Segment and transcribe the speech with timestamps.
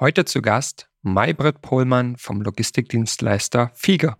[0.00, 4.16] Heute zu Gast Maybrit Pohlmann vom Logistikdienstleister Fiege.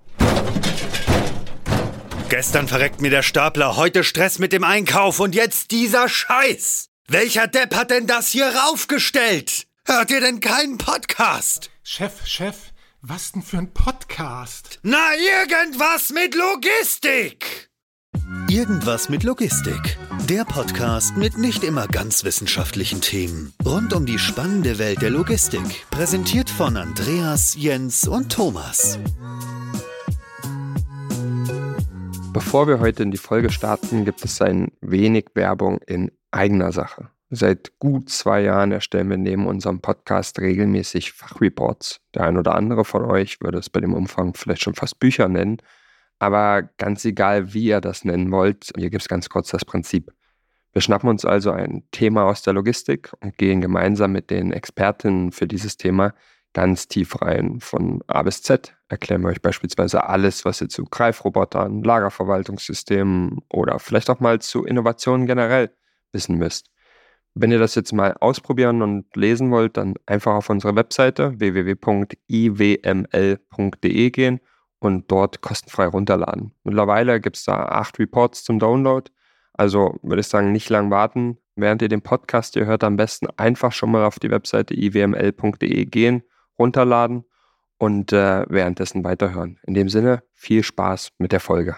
[2.29, 6.91] Gestern verreckt mir der Stapler, heute Stress mit dem Einkauf und jetzt dieser Scheiß.
[7.09, 9.67] Welcher Depp hat denn das hier raufgestellt?
[9.85, 11.73] Hört ihr denn keinen Podcast?
[11.83, 12.57] Chef, Chef,
[13.01, 14.79] was denn für ein Podcast?
[14.85, 17.69] Na, irgendwas mit Logistik!
[18.49, 19.99] Irgendwas mit Logistik.
[20.31, 23.53] Der Podcast mit nicht immer ganz wissenschaftlichen Themen.
[23.67, 25.87] Rund um die spannende Welt der Logistik.
[25.91, 28.99] Präsentiert von Andreas, Jens und Thomas.
[32.33, 37.11] Bevor wir heute in die Folge starten, gibt es ein wenig Werbung in eigener Sache.
[37.29, 42.01] Seit gut zwei Jahren erstellen wir neben unserem Podcast regelmäßig Fachreports.
[42.15, 45.29] Der ein oder andere von euch würde es bei dem Umfang vielleicht schon fast Bücher
[45.29, 45.59] nennen.
[46.25, 50.11] Aber ganz egal, wie ihr das nennen wollt, hier gibt es ganz kurz das Prinzip.
[50.73, 55.33] Wir schnappen uns also ein Thema aus der Logistik und gehen gemeinsam mit den Expertinnen
[55.33, 56.15] für dieses Thema
[56.55, 57.61] ganz tief rein.
[57.61, 63.79] Von A bis Z erklären wir euch beispielsweise alles, was ihr zu Greifrobotern, Lagerverwaltungssystemen oder
[63.79, 65.73] vielleicht auch mal zu Innovationen generell
[66.13, 66.71] wissen müsst.
[67.35, 71.71] Wenn ihr das jetzt mal ausprobieren und lesen wollt, dann einfach auf unsere Webseite www.iwml.de
[74.11, 74.41] gehen
[74.85, 76.53] und dort kostenfrei runterladen.
[76.63, 79.11] Mittlerweile gibt es da acht Reports zum Download.
[79.55, 81.39] Also würde ich sagen, nicht lang warten.
[81.57, 85.85] Während ihr den Podcast hier hört, am besten einfach schon mal auf die Webseite iwml.de
[85.87, 86.23] gehen,
[86.59, 87.25] runterladen
[87.79, 89.59] und äh, währenddessen weiterhören.
[89.67, 91.77] In dem Sinne, viel Spaß mit der Folge.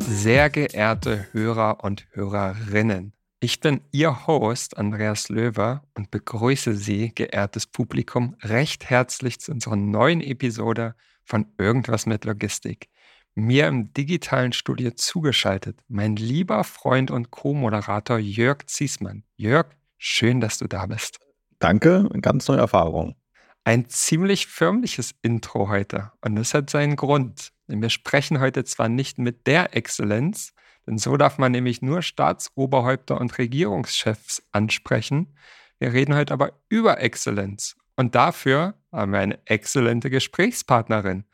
[0.00, 7.66] Sehr geehrte Hörer und Hörerinnen, ich bin Ihr Host Andreas Löwer und begrüße Sie, geehrtes
[7.66, 12.88] Publikum, recht herzlich zu unserer neuen Episode von Irgendwas mit Logistik.
[13.36, 19.22] Mir im digitalen Studio zugeschaltet mein lieber Freund und Co-Moderator Jörg Ziesmann.
[19.36, 21.20] Jörg, schön, dass du da bist.
[21.60, 23.14] Danke, ganz neue Erfahrung.
[23.62, 27.52] Ein ziemlich förmliches Intro heute und das hat seinen Grund.
[27.68, 30.54] Denn wir sprechen heute zwar nicht mit der Exzellenz,
[30.88, 35.36] denn so darf man nämlich nur Staatsoberhäupter und Regierungschefs ansprechen.
[35.78, 37.76] Wir reden heute aber über Exzellenz.
[37.96, 41.24] Und dafür haben wir eine exzellente Gesprächspartnerin.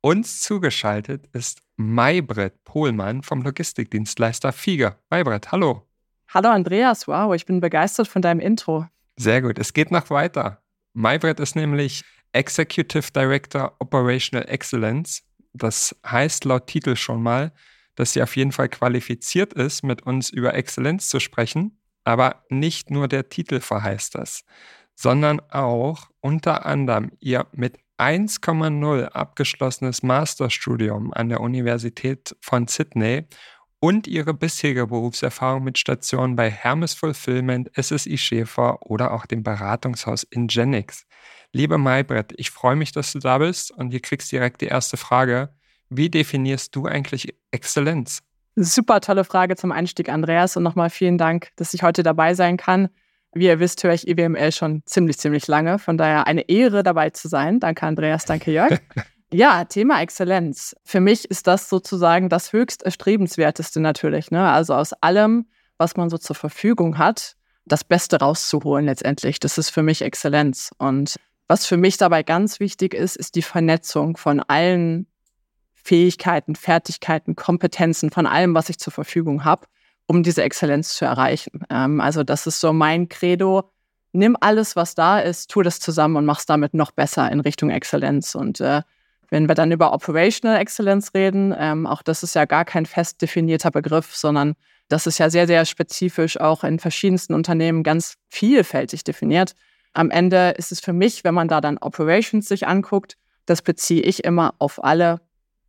[0.00, 4.96] Uns zugeschaltet ist Maybrit Pohlmann vom Logistikdienstleister Fiege.
[5.10, 5.86] Maybrit, hallo.
[6.32, 8.88] Hallo Andreas, wow, ich bin begeistert von deinem Intro.
[9.16, 10.60] Sehr gut, es geht noch weiter.
[10.92, 12.02] Maybrit ist nämlich
[12.32, 15.22] Executive Director Operational Excellence.
[15.52, 17.52] Das heißt laut Titel schon mal,
[17.96, 21.78] dass sie auf jeden Fall qualifiziert ist, mit uns über Exzellenz zu sprechen.
[22.04, 24.44] Aber nicht nur der Titel verheißt das,
[24.94, 33.26] sondern auch unter anderem ihr mit 1,0 abgeschlossenes Masterstudium an der Universität von Sydney
[33.78, 40.24] und ihre bisherige Berufserfahrung mit Stationen bei Hermes Fulfillment, SSI Schäfer oder auch dem Beratungshaus
[40.24, 41.06] Ingenix.
[41.52, 44.96] Liebe Maybrit, ich freue mich, dass du da bist und hier kriegst direkt die erste
[44.96, 45.54] Frage.
[45.96, 48.20] Wie definierst du eigentlich Exzellenz?
[48.56, 50.56] Super tolle Frage zum Einstieg, Andreas.
[50.56, 52.88] Und nochmal vielen Dank, dass ich heute dabei sein kann.
[53.32, 55.78] Wie ihr wisst, höre ich EWML schon ziemlich, ziemlich lange.
[55.78, 57.60] Von daher eine Ehre, dabei zu sein.
[57.60, 58.24] Danke, Andreas.
[58.24, 58.80] Danke, Jörg.
[59.32, 60.76] ja, Thema Exzellenz.
[60.84, 64.30] Für mich ist das sozusagen das höchst erstrebenswerteste natürlich.
[64.30, 64.48] Ne?
[64.48, 65.46] Also aus allem,
[65.78, 69.40] was man so zur Verfügung hat, das Beste rauszuholen letztendlich.
[69.40, 70.70] Das ist für mich Exzellenz.
[70.78, 71.16] Und
[71.48, 75.06] was für mich dabei ganz wichtig ist, ist die Vernetzung von allen
[75.84, 79.66] Fähigkeiten, Fertigkeiten, Kompetenzen von allem, was ich zur Verfügung habe,
[80.06, 81.60] um diese Exzellenz zu erreichen.
[81.68, 83.70] Ähm, also das ist so mein Credo.
[84.12, 87.68] Nimm alles, was da ist, tu das zusammen und mach's damit noch besser in Richtung
[87.68, 88.34] Exzellenz.
[88.34, 88.80] Und äh,
[89.28, 93.20] wenn wir dann über Operational Excellence reden, ähm, auch das ist ja gar kein fest
[93.20, 94.54] definierter Begriff, sondern
[94.88, 99.54] das ist ja sehr, sehr spezifisch auch in verschiedensten Unternehmen ganz vielfältig definiert.
[99.92, 104.02] Am Ende ist es für mich, wenn man da dann Operations sich anguckt, das beziehe
[104.02, 105.20] ich immer auf alle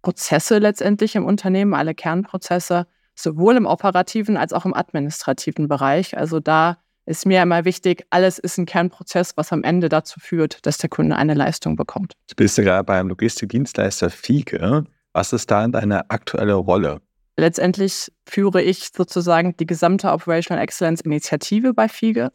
[0.06, 2.86] Prozesse letztendlich im Unternehmen, alle Kernprozesse,
[3.16, 6.16] sowohl im operativen als auch im administrativen Bereich.
[6.16, 6.78] Also da
[7.08, 10.92] ist mir immer wichtig, alles ist ein Kernprozess, was am Ende dazu führt, dass der
[10.92, 12.14] Kunde eine Leistung bekommt.
[12.28, 14.84] Du bist ja gerade beim Logistikdienstleister Fieke.
[15.14, 17.02] Was ist da deine aktuelle Rolle?
[17.36, 22.32] Letztendlich führe ich sozusagen die gesamte Operational Excellence Initiative bei FIGE.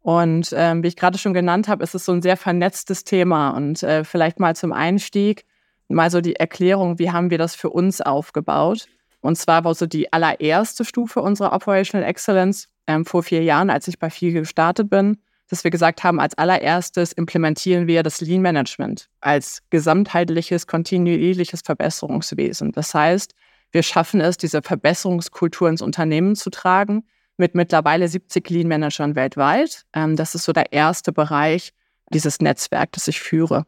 [0.00, 3.50] Und ähm, wie ich gerade schon genannt habe, ist es so ein sehr vernetztes Thema.
[3.50, 5.44] Und äh, vielleicht mal zum Einstieg
[5.92, 8.86] mal so die Erklärung, wie haben wir das für uns aufgebaut.
[9.20, 13.88] Und zwar war so die allererste Stufe unserer Operational Excellence ähm, vor vier Jahren, als
[13.88, 15.18] ich bei FIGE gestartet bin,
[15.48, 22.72] dass wir gesagt haben, als allererstes implementieren wir das Lean Management als gesamtheitliches, kontinuierliches Verbesserungswesen.
[22.72, 23.34] Das heißt,
[23.70, 27.04] wir schaffen es, diese Verbesserungskultur ins Unternehmen zu tragen,
[27.36, 29.84] mit mittlerweile 70 Lean Managern weltweit.
[29.94, 31.72] Ähm, das ist so der erste Bereich
[32.12, 33.64] dieses Netzwerk, das ich führe.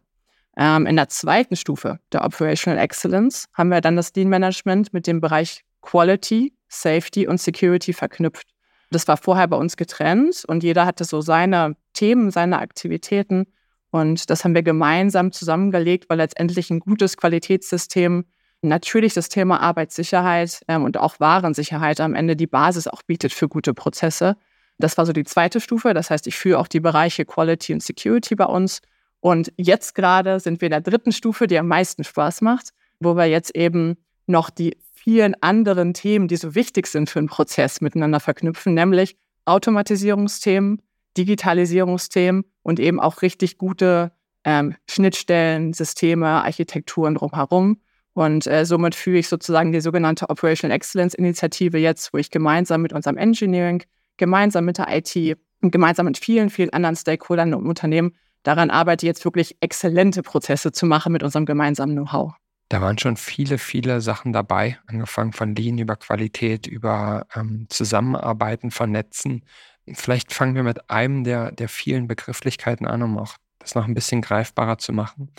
[0.57, 5.07] Ähm, in der zweiten Stufe der Operational Excellence haben wir dann das Lean Management mit
[5.07, 8.49] dem Bereich Quality, Safety und Security verknüpft.
[8.91, 13.47] Das war vorher bei uns getrennt und jeder hatte so seine Themen, seine Aktivitäten.
[13.91, 18.25] Und das haben wir gemeinsam zusammengelegt, weil letztendlich ein gutes Qualitätssystem
[18.63, 23.49] natürlich das Thema Arbeitssicherheit ähm, und auch Warensicherheit am Ende die Basis auch bietet für
[23.49, 24.37] gute Prozesse.
[24.79, 25.95] Das war so die zweite Stufe.
[25.95, 28.81] Das heißt, ich führe auch die Bereiche Quality und Security bei uns.
[29.25, 33.17] Und jetzt gerade sind wir in der dritten Stufe, die am meisten Spaß macht, wo
[33.17, 37.81] wir jetzt eben noch die vielen anderen Themen, die so wichtig sind für einen Prozess,
[37.81, 39.17] miteinander verknüpfen, nämlich
[39.47, 40.83] Automatisierungsthemen,
[41.17, 44.13] Digitalisierungsthemen und eben auch richtig gute
[44.45, 47.81] ähm, Schnittstellen, Systeme, Architekturen drumherum.
[48.13, 52.83] Und äh, somit führe ich sozusagen die sogenannte Operational Excellence Initiative jetzt, wo ich gemeinsam
[52.83, 53.85] mit unserem Engineering,
[54.19, 58.13] gemeinsam mit der IT und gemeinsam mit vielen, vielen anderen Stakeholdern und Unternehmen
[58.45, 62.35] daran arbeite, jetzt wirklich exzellente Prozesse zu machen mit unserem gemeinsamen Know-how.
[62.69, 68.71] Da waren schon viele, viele Sachen dabei, angefangen von Lean über Qualität, über ähm, Zusammenarbeiten,
[68.71, 69.45] Vernetzen.
[69.93, 73.95] Vielleicht fangen wir mit einem der, der vielen Begrifflichkeiten an, um auch das noch ein
[73.95, 75.31] bisschen greifbarer zu machen.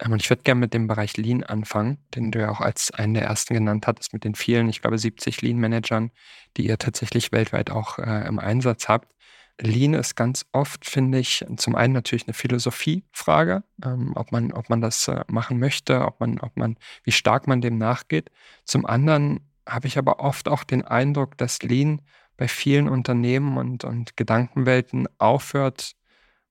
[0.00, 2.90] Ähm, und ich würde gerne mit dem Bereich Lean anfangen, den du ja auch als
[2.90, 6.10] einen der ersten genannt hattest, mit den vielen, ich glaube, 70 Lean-Managern,
[6.56, 9.12] die ihr tatsächlich weltweit auch äh, im Einsatz habt.
[9.62, 14.68] Lean ist ganz oft, finde ich, zum einen natürlich eine Philosophiefrage, ähm, ob, man, ob
[14.68, 18.30] man das äh, machen möchte, ob man, ob man, wie stark man dem nachgeht.
[18.64, 22.02] Zum anderen habe ich aber oft auch den Eindruck, dass Lean
[22.36, 25.92] bei vielen Unternehmen und, und Gedankenwelten aufhört,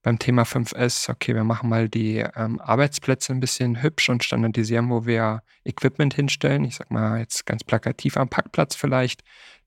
[0.02, 4.90] beim Thema 5S, okay, wir machen mal die ähm, Arbeitsplätze ein bisschen hübsch und standardisieren,
[4.90, 6.64] wo wir Equipment hinstellen.
[6.66, 9.22] Ich sag mal jetzt ganz plakativ am Parkplatz vielleicht.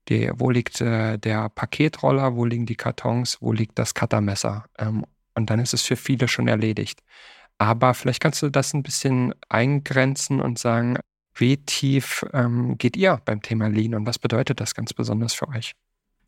[0.09, 4.65] Die, wo liegt äh, der Paketroller, wo liegen die Kartons, wo liegt das Cuttermesser?
[4.77, 5.05] Ähm,
[5.35, 6.99] und dann ist es für viele schon erledigt.
[7.57, 10.97] Aber vielleicht kannst du das ein bisschen eingrenzen und sagen,
[11.33, 15.47] wie tief ähm, geht ihr beim Thema Lean und was bedeutet das ganz besonders für
[15.49, 15.73] euch?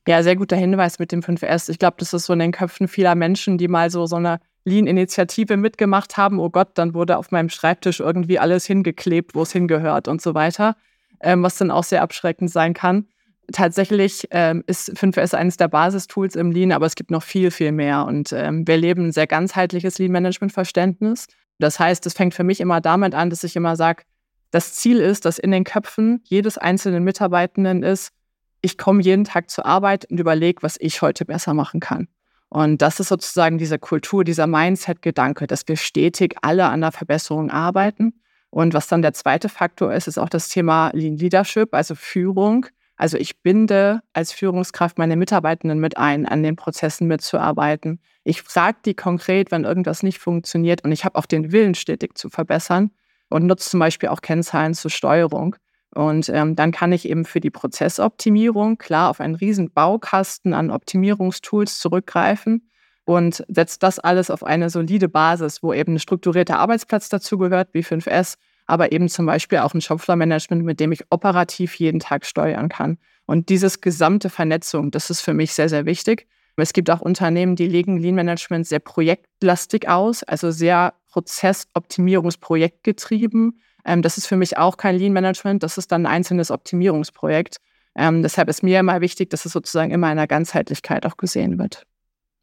[0.08, 1.70] Ja, sehr guter Hinweis mit dem 5S.
[1.70, 4.40] Ich glaube, das ist so in den Köpfen vieler Menschen, die mal so, so eine
[4.64, 6.40] Lean-Initiative mitgemacht haben.
[6.40, 10.34] Oh Gott, dann wurde auf meinem Schreibtisch irgendwie alles hingeklebt, wo es hingehört und so
[10.34, 10.78] weiter,
[11.20, 13.08] ähm, was dann auch sehr abschreckend sein kann.
[13.52, 17.74] Tatsächlich ähm, ist 5S eines der Basistools im Lean, aber es gibt noch viel, viel
[17.74, 18.06] mehr.
[18.06, 21.28] Und ähm, wir leben ein sehr ganzheitliches Lean-Management-Verständnis.
[21.60, 24.04] Das heißt, es fängt für mich immer damit an, dass ich immer sage,
[24.52, 28.14] das Ziel ist, dass in den Köpfen jedes einzelnen Mitarbeitenden ist,
[28.62, 32.08] ich komme jeden Tag zur Arbeit und überlege, was ich heute besser machen kann.
[32.50, 37.50] Und das ist sozusagen diese Kultur, dieser Mindset-Gedanke, dass wir stetig alle an der Verbesserung
[37.50, 38.22] arbeiten.
[38.50, 42.66] Und was dann der zweite Faktor ist, ist auch das Thema Lean Leadership, also Führung.
[42.96, 48.02] Also ich binde als Führungskraft meine Mitarbeitenden mit ein, an den Prozessen mitzuarbeiten.
[48.24, 52.18] Ich frage die konkret, wenn irgendwas nicht funktioniert und ich habe auch den Willen, stetig
[52.18, 52.92] zu verbessern
[53.30, 55.58] und nutze zum Beispiel auch Kennzahlen zur Steuerung.
[55.94, 60.70] Und ähm, dann kann ich eben für die Prozessoptimierung klar auf einen riesen Baukasten an
[60.70, 62.70] Optimierungstools zurückgreifen
[63.06, 67.84] und setze das alles auf eine solide Basis, wo eben ein strukturierter Arbeitsplatz dazugehört, wie
[67.84, 68.36] 5S,
[68.66, 72.98] aber eben zum Beispiel auch ein Shopfloor-Management, mit dem ich operativ jeden Tag steuern kann.
[73.26, 76.28] Und dieses gesamte Vernetzung, das ist für mich sehr, sehr wichtig.
[76.58, 84.02] Es gibt auch Unternehmen, die legen Lean Management sehr projektlastig aus, also sehr Prozessoptimierungsprojektgetrieben ähm,
[84.02, 87.58] das ist für mich auch kein Lean Management, das ist dann ein einzelnes Optimierungsprojekt.
[87.96, 91.58] Ähm, deshalb ist mir immer wichtig, dass es sozusagen immer in einer Ganzheitlichkeit auch gesehen
[91.58, 91.84] wird.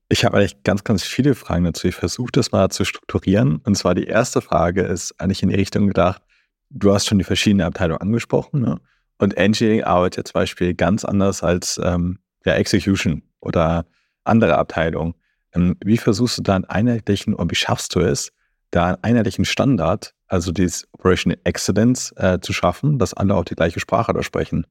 [0.09, 1.89] Ich habe eigentlich ganz, ganz viele Fragen dazu.
[1.89, 3.57] Ich versuche das mal zu strukturieren.
[3.65, 6.23] Und zwar die erste Frage ist eigentlich in die Richtung gedacht,
[6.71, 8.61] du hast schon die verschiedenen Abteilungen angesprochen.
[8.61, 8.81] Ne?
[9.19, 13.87] Und Engineering arbeitet zum Beispiel ganz anders als ähm, der Execution oder
[14.25, 15.15] andere Abteilungen.
[15.55, 18.33] Ähm, wie versuchst du da einen einheitlichen und wie schaffst du es,
[18.75, 23.55] da einen einheitlichen Standard also dieses Operation Excellence äh, zu schaffen, dass alle auch die
[23.55, 24.67] gleiche Sprache da sprechen?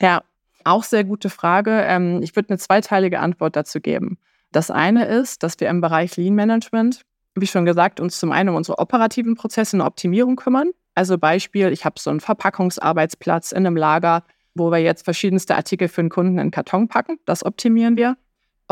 [0.00, 0.22] Ja,
[0.64, 1.70] auch sehr gute Frage.
[1.70, 4.18] Ähm, ich würde eine zweiteilige Antwort dazu geben.
[4.50, 7.02] Das eine ist, dass wir im Bereich Lean Management,
[7.34, 10.70] wie schon gesagt, uns zum einen um unsere operativen Prozesse und Optimierung kümmern.
[10.94, 14.24] Also Beispiel, ich habe so einen Verpackungsarbeitsplatz in einem Lager,
[14.54, 17.18] wo wir jetzt verschiedenste Artikel für einen Kunden in Karton packen.
[17.24, 18.16] Das optimieren wir.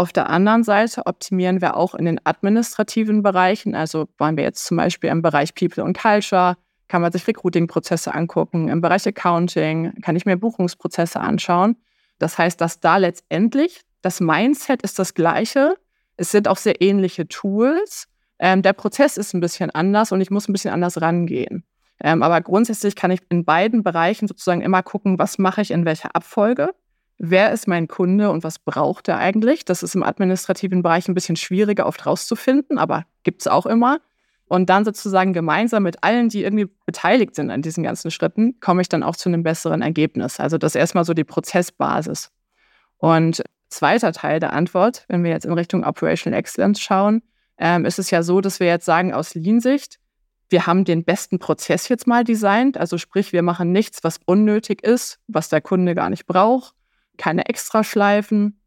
[0.00, 3.75] Auf der anderen Seite optimieren wir auch in den administrativen Bereichen.
[3.75, 6.57] Also wollen wir jetzt zum Beispiel im Bereich People und Culture,
[6.88, 8.69] kann man sich Recruiting-Prozesse angucken.
[8.69, 11.76] Im Bereich Accounting kann ich mir Buchungsprozesse anschauen.
[12.19, 15.75] Das heißt, dass da letztendlich das Mindset ist das gleiche.
[16.16, 18.09] Es sind auch sehr ähnliche Tools.
[18.38, 21.62] Ähm, der Prozess ist ein bisschen anders und ich muss ein bisschen anders rangehen.
[22.02, 25.85] Ähm, aber grundsätzlich kann ich in beiden Bereichen sozusagen immer gucken, was mache ich in
[25.85, 26.71] welcher Abfolge
[27.22, 29.66] wer ist mein Kunde und was braucht er eigentlich?
[29.66, 34.00] Das ist im administrativen Bereich ein bisschen schwieriger oft rauszufinden, aber gibt es auch immer.
[34.46, 38.80] Und dann sozusagen gemeinsam mit allen, die irgendwie beteiligt sind an diesen ganzen Schritten, komme
[38.82, 40.40] ich dann auch zu einem besseren Ergebnis.
[40.40, 42.32] Also das ist erstmal so die Prozessbasis.
[42.96, 47.22] Und zweiter Teil der Antwort, wenn wir jetzt in Richtung Operational Excellence schauen,
[47.58, 50.00] ähm, ist es ja so, dass wir jetzt sagen, aus Lean-Sicht,
[50.48, 52.78] wir haben den besten Prozess jetzt mal designt.
[52.78, 56.74] Also sprich, wir machen nichts, was unnötig ist, was der Kunde gar nicht braucht,
[57.20, 58.58] keine Extraschleifen.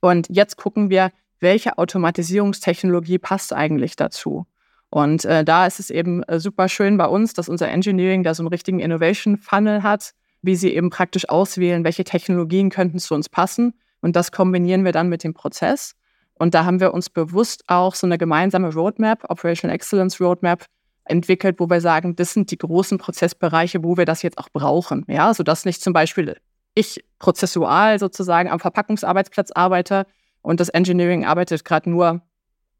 [0.00, 4.46] Und jetzt gucken wir, welche Automatisierungstechnologie passt eigentlich dazu.
[4.90, 8.34] Und äh, da ist es eben äh, super schön bei uns, dass unser Engineering da
[8.34, 10.12] so einen richtigen Innovation Funnel hat,
[10.42, 13.74] wie sie eben praktisch auswählen, welche Technologien könnten zu uns passen.
[14.00, 15.94] Und das kombinieren wir dann mit dem Prozess.
[16.34, 20.66] Und da haben wir uns bewusst auch so eine gemeinsame Roadmap, Operational Excellence Roadmap,
[21.04, 25.04] entwickelt, wo wir sagen, das sind die großen Prozessbereiche, wo wir das jetzt auch brauchen.
[25.08, 26.36] Ja, sodass nicht zum Beispiel
[26.76, 30.06] ich prozessual sozusagen am Verpackungsarbeitsplatz arbeite
[30.42, 32.22] und das Engineering arbeitet gerade nur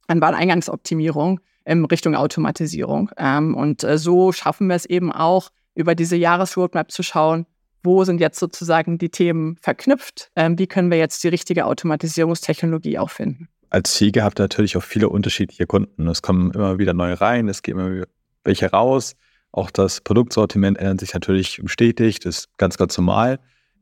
[0.06, 3.10] an Wareneingangsoptimierung in Richtung Automatisierung.
[3.16, 7.46] Ähm, und äh, so schaffen wir es eben auch, über diese Jahresroadmap zu schauen,
[7.82, 12.98] wo sind jetzt sozusagen die Themen verknüpft, ähm, wie können wir jetzt die richtige Automatisierungstechnologie
[12.98, 13.48] auch finden.
[13.70, 16.08] Als Ziel gehabt natürlich auch viele unterschiedliche Kunden.
[16.08, 18.04] Es kommen immer wieder neue rein, es gehen immer
[18.44, 19.16] welche raus.
[19.52, 23.38] Auch das Produktsortiment ändert sich natürlich stetig, das ist ganz, ganz normal.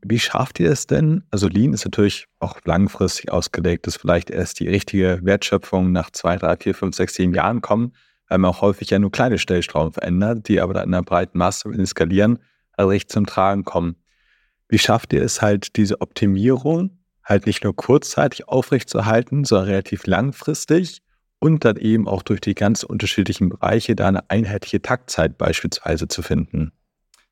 [0.07, 1.23] Wie schafft ihr es denn?
[1.31, 6.35] Also Lean ist natürlich auch langfristig ausgelegt, dass vielleicht erst die richtige Wertschöpfung nach zwei,
[6.35, 7.95] drei, vier, fünf, sechs, sieben Jahren kommt,
[8.29, 11.39] weil man auch häufig ja nur kleine Stellstrauben verändert, die aber dann in einer breiten
[11.39, 12.37] Masse, wenn sie skalieren,
[12.73, 13.95] also richtig zum Tragen kommen.
[14.69, 21.01] Wie schafft ihr es halt, diese Optimierung halt nicht nur kurzzeitig aufrechtzuerhalten, sondern relativ langfristig
[21.39, 26.21] und dann eben auch durch die ganz unterschiedlichen Bereiche da eine einheitliche Taktzeit beispielsweise zu
[26.21, 26.73] finden?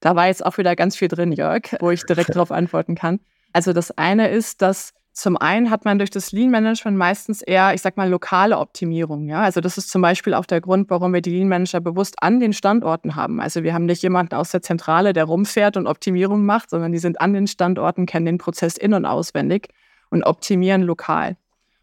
[0.03, 3.22] Da war jetzt auch wieder ganz viel drin, Jörg, wo ich direkt darauf antworten kann.
[3.53, 7.74] Also das eine ist, dass zum einen hat man durch das Lean Management meistens eher,
[7.74, 9.29] ich sag mal, lokale Optimierung.
[9.29, 9.43] Ja?
[9.43, 12.41] Also das ist zum Beispiel auch der Grund, warum wir die Lean Manager bewusst an
[12.41, 13.39] den Standorten haben.
[13.39, 16.98] Also wir haben nicht jemanden aus der Zentrale, der rumfährt und Optimierung macht, sondern die
[16.98, 19.69] sind an den Standorten, kennen den Prozess in- und auswendig
[20.10, 21.38] und optimieren lokal.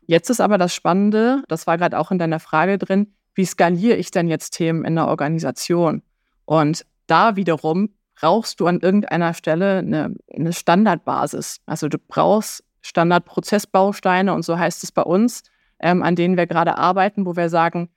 [0.04, 3.96] Jetzt ist aber das Spannende, das war gerade auch in deiner Frage drin, wie skaliere
[3.96, 6.02] ich denn jetzt Themen in der Organisation?
[6.44, 7.88] Und da wiederum
[8.20, 11.60] brauchst du an irgendeiner Stelle eine, eine Standardbasis.
[11.66, 15.42] Also du brauchst Standardprozessbausteine und so heißt es bei uns,
[15.78, 17.88] ähm, an denen wir gerade arbeiten, wo wir sagen,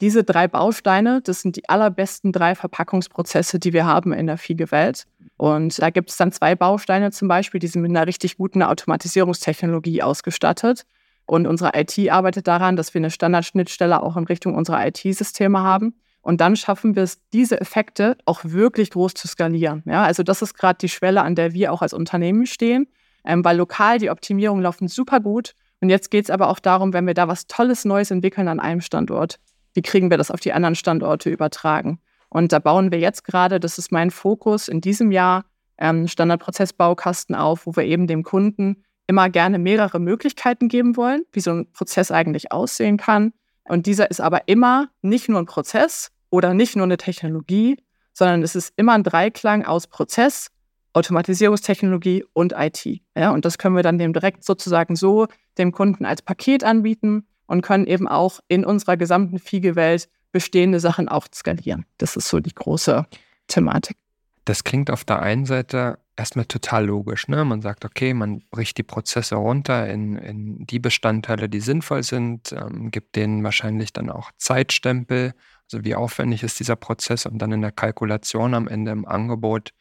[0.00, 5.06] diese drei Bausteine, das sind die allerbesten drei Verpackungsprozesse, die wir haben in der Fiege-Welt.
[5.36, 8.62] Und da gibt es dann zwei Bausteine zum Beispiel, die sind mit einer richtig guten
[8.62, 10.84] Automatisierungstechnologie ausgestattet.
[11.26, 15.94] Und unsere IT arbeitet daran, dass wir eine Standardschnittstelle auch in Richtung unserer IT-Systeme haben.
[16.28, 19.82] Und dann schaffen wir es, diese Effekte auch wirklich groß zu skalieren.
[19.86, 22.86] Ja, also das ist gerade die Schwelle, an der wir auch als Unternehmen stehen,
[23.24, 25.54] ähm, weil lokal die Optimierungen laufen super gut.
[25.80, 28.60] Und jetzt geht es aber auch darum, wenn wir da was Tolles Neues entwickeln an
[28.60, 29.40] einem Standort,
[29.72, 31.98] wie kriegen wir das auf die anderen Standorte übertragen?
[32.28, 35.46] Und da bauen wir jetzt gerade, das ist mein Fokus in diesem Jahr,
[35.78, 41.40] ähm, Standardprozessbaukasten auf, wo wir eben dem Kunden immer gerne mehrere Möglichkeiten geben wollen, wie
[41.40, 43.32] so ein Prozess eigentlich aussehen kann
[43.68, 47.76] und dieser ist aber immer nicht nur ein Prozess oder nicht nur eine Technologie,
[48.12, 50.48] sondern es ist immer ein Dreiklang aus Prozess,
[50.92, 53.00] Automatisierungstechnologie und IT.
[53.16, 57.26] Ja, und das können wir dann dem direkt sozusagen so dem Kunden als Paket anbieten
[57.46, 61.84] und können eben auch in unserer gesamten Fiege-Welt bestehende Sachen auch skalieren.
[61.98, 63.06] Das ist so die große
[63.46, 63.96] Thematik.
[64.44, 67.28] Das klingt auf der einen Seite erstmal total logisch.
[67.28, 67.44] Ne?
[67.44, 72.52] Man sagt, okay, man bricht die Prozesse runter in, in die Bestandteile, die sinnvoll sind,
[72.52, 75.34] ähm, gibt denen wahrscheinlich dann auch Zeitstempel,
[75.72, 79.72] also wie aufwendig ist dieser Prozess, um dann in der Kalkulation am Ende im Angebot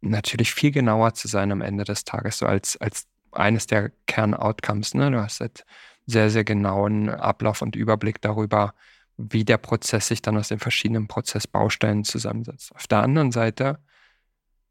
[0.00, 4.94] natürlich viel genauer zu sein am Ende des Tages, so als, als eines der Kernoutcomes.
[4.94, 5.10] Ne?
[5.10, 5.64] Du hast halt
[6.06, 8.74] sehr, sehr genauen Ablauf und Überblick darüber,
[9.16, 12.74] wie der Prozess sich dann aus den verschiedenen Prozessbausteinen zusammensetzt.
[12.74, 13.78] Auf der anderen Seite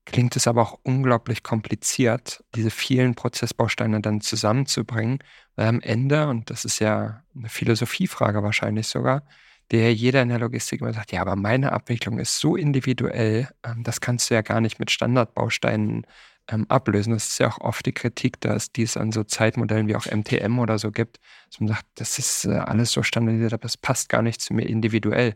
[0.06, 5.20] klingt es aber auch unglaublich kompliziert, diese vielen Prozessbausteine dann zusammenzubringen,
[5.56, 9.24] weil am Ende, und das ist ja eine Philosophiefrage wahrscheinlich sogar,
[9.72, 13.84] der jeder in der Logistik immer sagt, ja, aber meine Abwicklung ist so individuell, ähm,
[13.84, 16.06] das kannst du ja gar nicht mit Standardbausteinen
[16.50, 17.14] ähm, ablösen.
[17.14, 20.06] Das ist ja auch oft die Kritik, dass die es an so Zeitmodellen wie auch
[20.06, 23.78] MTM oder so gibt, dass man sagt, das ist äh, alles so standardisiert, aber das
[23.78, 25.36] passt gar nicht zu mir individuell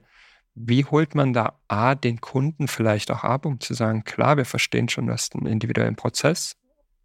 [0.60, 4.46] wie holt man da A, den Kunden vielleicht auch ab, um zu sagen, klar, wir
[4.46, 6.56] verstehen schon, du hast einen individuellen Prozess,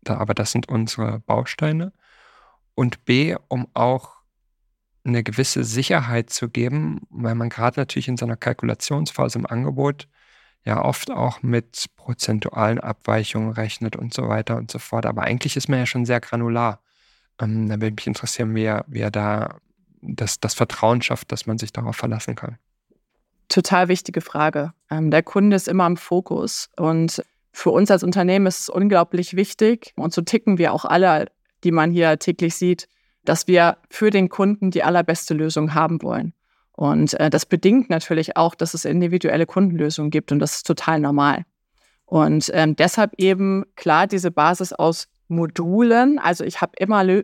[0.06, 1.92] aber das sind unsere Bausteine.
[2.74, 4.21] Und B, um auch
[5.04, 10.08] eine gewisse Sicherheit zu geben, weil man gerade natürlich in seiner Kalkulationsphase im Angebot
[10.64, 15.06] ja oft auch mit prozentualen Abweichungen rechnet und so weiter und so fort.
[15.06, 16.80] Aber eigentlich ist man ja schon sehr granular.
[17.40, 19.58] Ähm, da würde mich interessieren, wer, wer da
[20.02, 22.58] das, das Vertrauen schafft, dass man sich darauf verlassen kann.
[23.48, 24.72] Total wichtige Frage.
[24.90, 29.36] Ähm, der Kunde ist immer im Fokus und für uns als Unternehmen ist es unglaublich
[29.36, 31.26] wichtig und so ticken wir auch alle,
[31.64, 32.88] die man hier täglich sieht,
[33.24, 36.34] dass wir für den Kunden die allerbeste Lösung haben wollen.
[36.72, 41.00] Und äh, das bedingt natürlich auch, dass es individuelle Kundenlösungen gibt und das ist total
[41.00, 41.44] normal.
[42.06, 46.18] Und ähm, deshalb eben klar diese Basis aus Modulen.
[46.18, 47.22] Also ich habe immer Lö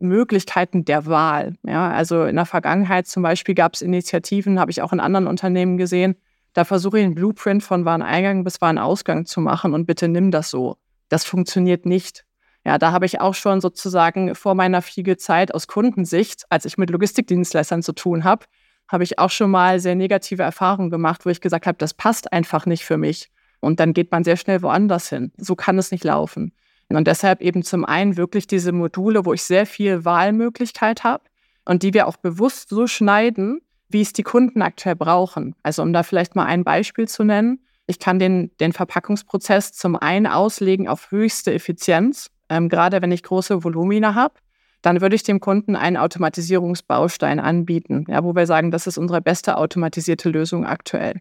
[0.00, 1.54] Möglichkeiten der Wahl.
[1.62, 5.26] Ja, also in der Vergangenheit zum Beispiel gab es Initiativen, habe ich auch in anderen
[5.26, 6.16] Unternehmen gesehen.
[6.52, 10.50] Da versuche ich einen Blueprint von Wareneingang bis Warenausgang zu machen und bitte nimm das
[10.50, 10.76] so.
[11.08, 12.24] Das funktioniert nicht.
[12.64, 16.90] Ja, da habe ich auch schon sozusagen vor meiner Fiege-Zeit aus Kundensicht, als ich mit
[16.90, 18.46] Logistikdienstleistern zu tun habe,
[18.88, 22.32] habe ich auch schon mal sehr negative Erfahrungen gemacht, wo ich gesagt habe, das passt
[22.32, 23.30] einfach nicht für mich.
[23.60, 25.32] Und dann geht man sehr schnell woanders hin.
[25.36, 26.52] So kann es nicht laufen.
[26.90, 31.24] Und deshalb eben zum einen wirklich diese Module, wo ich sehr viel Wahlmöglichkeit habe
[31.64, 35.56] und die wir auch bewusst so schneiden, wie es die Kunden aktuell brauchen.
[35.62, 37.64] Also um da vielleicht mal ein Beispiel zu nennen.
[37.86, 43.22] Ich kann den, den Verpackungsprozess zum einen auslegen auf höchste Effizienz, ähm, gerade wenn ich
[43.22, 44.34] große Volumina habe.
[44.82, 49.22] Dann würde ich dem Kunden einen Automatisierungsbaustein anbieten, ja, wo wir sagen, das ist unsere
[49.22, 51.20] beste automatisierte Lösung aktuell.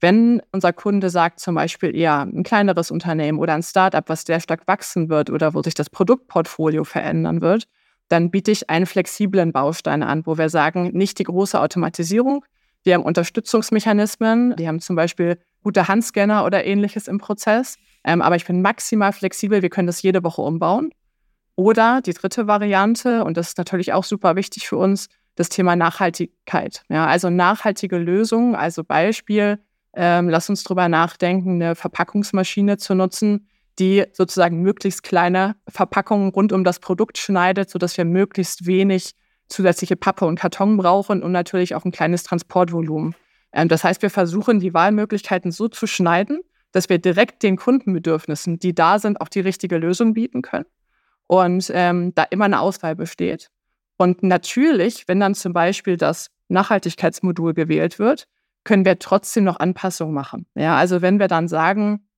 [0.00, 4.40] Wenn unser Kunde sagt, zum Beispiel eher ein kleineres Unternehmen oder ein Startup, was sehr
[4.40, 7.66] stark wachsen wird oder wo sich das Produktportfolio verändern wird,
[8.08, 12.44] dann biete ich einen flexiblen Baustein an, wo wir sagen, nicht die große Automatisierung.
[12.82, 17.76] Wir haben Unterstützungsmechanismen, die haben zum Beispiel gute Handscanner oder ähnliches im Prozess.
[18.04, 20.90] Ähm, aber ich bin maximal flexibel, wir können das jede Woche umbauen.
[21.56, 25.76] Oder die dritte Variante, und das ist natürlich auch super wichtig für uns, das Thema
[25.76, 26.82] Nachhaltigkeit.
[26.88, 29.58] Ja, also nachhaltige Lösungen, also Beispiel,
[29.94, 36.52] ähm, lass uns drüber nachdenken, eine Verpackungsmaschine zu nutzen, die sozusagen möglichst kleine Verpackungen rund
[36.52, 39.14] um das Produkt schneidet, sodass wir möglichst wenig
[39.48, 43.14] zusätzliche Pappe und Karton brauchen und natürlich auch ein kleines Transportvolumen.
[43.52, 46.40] Ähm, das heißt, wir versuchen, die Wahlmöglichkeiten so zu schneiden,
[46.74, 50.66] dass wir direkt den Kundenbedürfnissen, die da sind, auch die richtige Lösung bieten können
[51.28, 53.48] und ähm, da immer eine Auswahl besteht.
[53.96, 58.26] Und natürlich, wenn dann zum Beispiel das Nachhaltigkeitsmodul gewählt wird,
[58.64, 60.46] können wir trotzdem noch Anpassungen machen.
[60.56, 62.08] Ja, also wenn wir dann sagen,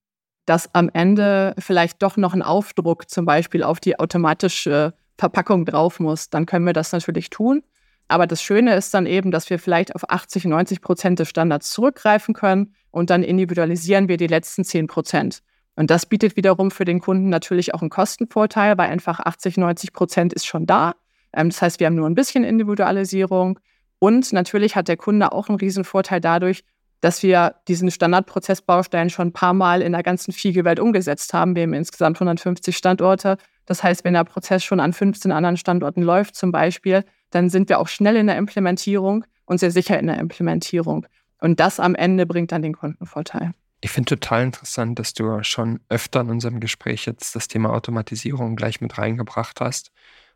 [0.47, 6.01] dass am Ende vielleicht doch noch ein Aufdruck zum Beispiel auf die automatische Verpackung drauf
[6.01, 7.63] muss, dann können wir das natürlich tun.
[8.09, 11.71] Aber das Schöne ist dann eben, dass wir vielleicht auf 80, 90 Prozent des Standards
[11.73, 15.43] zurückgreifen können und dann individualisieren wir die letzten 10 Prozent.
[15.75, 19.93] Und das bietet wiederum für den Kunden natürlich auch einen Kostenvorteil, weil einfach 80, 90
[19.93, 20.95] Prozent ist schon da.
[21.35, 23.61] Ähm, das heißt, wir haben nur ein bisschen Individualisierung.
[23.99, 26.65] Und natürlich hat der Kunde auch einen riesen Vorteil dadurch,
[27.03, 31.55] dass wir diesen Standardprozessbaustein schon ein paar Mal in der ganzen Fiege-Welt umgesetzt haben.
[31.55, 33.37] Wir haben insgesamt 150 Standorte.
[33.67, 37.69] Das heißt, wenn der Prozess schon an 15 anderen Standorten läuft zum Beispiel, dann sind
[37.69, 41.07] wir auch schnell in der Implementierung und sehr sicher in der Implementierung.
[41.41, 43.53] Und das am Ende bringt dann den Kundenvorteil.
[43.83, 48.57] Ich finde total interessant, dass du schon öfter in unserem Gespräch jetzt das Thema Automatisierung
[48.57, 49.93] gleich mit reingebracht hast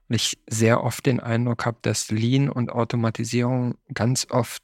[0.08, 4.62] und ich sehr oft den Eindruck habe, dass Lean und Automatisierung ganz oft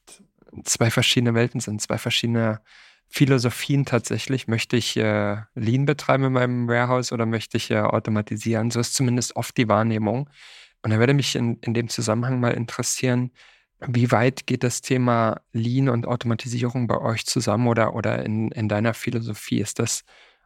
[0.65, 2.61] zwei verschiedene Welten sind, zwei verschiedene
[3.09, 4.49] Philosophien tatsächlich.
[4.49, 8.71] Möchte ich äh, Lean betreiben in meinem Warehouse oder möchte ich äh, automatisieren?
[8.71, 10.29] So ist zumindest oft die Wahrnehmung.
[10.83, 13.31] Und da würde mich in, in dem Zusammenhang mal interessieren,
[13.81, 18.69] wie weit geht das Thema Lean und Automatisierung bei euch zusammen oder, oder in, in
[18.69, 19.61] deiner Philosophie?
[19.61, 20.05] Ist das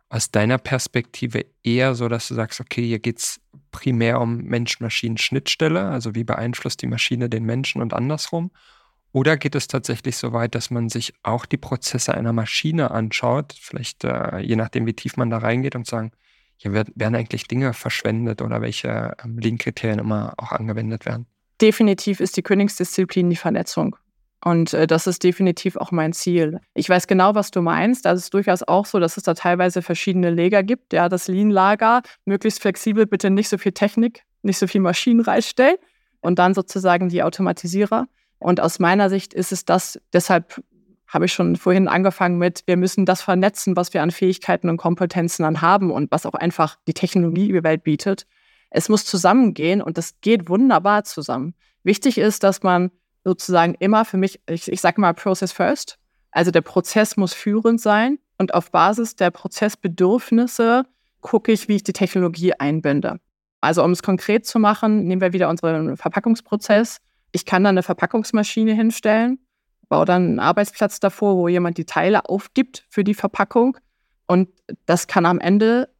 [0.08, 3.40] aus deiner Perspektive eher so, dass du sagst, okay, hier geht es
[3.70, 8.50] primär um Mensch-Maschinen-Schnittstelle, also wie beeinflusst die Maschine den Menschen und andersrum?
[9.12, 13.54] Oder geht es tatsächlich so weit, dass man sich auch die Prozesse einer Maschine anschaut,
[13.58, 16.12] vielleicht äh, je nachdem, wie tief man da reingeht und sagen,
[16.56, 21.26] hier werden eigentlich Dinge verschwendet oder welche ähm, Lean-Kriterien immer auch angewendet werden?
[21.60, 23.96] Definitiv ist die Königsdisziplin die Vernetzung.
[24.42, 26.60] Und äh, das ist definitiv auch mein Ziel.
[26.74, 28.06] Ich weiß genau, was du meinst.
[28.06, 30.92] Das ist durchaus auch so, dass es da teilweise verschiedene Lager gibt.
[30.92, 35.76] Ja, das Lean-Lager, möglichst flexibel, bitte nicht so viel Technik, nicht so viel Maschinen reinstellen.
[36.20, 38.06] Und dann sozusagen die Automatisierer.
[38.38, 40.62] Und aus meiner Sicht ist es das, deshalb
[41.06, 44.76] habe ich schon vorhin angefangen mit, wir müssen das vernetzen, was wir an Fähigkeiten und
[44.76, 48.26] Kompetenzen dann haben und was auch einfach die Technologie über Welt bietet.
[48.70, 51.54] Es muss zusammengehen und das geht wunderbar zusammen.
[51.82, 52.90] Wichtig ist, dass man
[53.24, 55.98] sozusagen immer für mich, ich, ich sage mal Process First.
[56.30, 60.84] Also der Prozess muss führend sein und auf Basis der Prozessbedürfnisse
[61.20, 63.20] gucke ich, wie ich die Technologie einbinde.
[63.60, 66.98] Also um es konkret zu machen, nehmen wir wieder unseren Verpackungsprozess.
[67.32, 69.38] Ich kann da eine Verpackungsmaschine hinstellen
[69.90, 73.76] baue dann einen Arbeitsplatz davor, wo jemand die Teile aufgibt für die Verpackung.
[74.26, 74.48] Und
[74.86, 75.90] das kann am Ende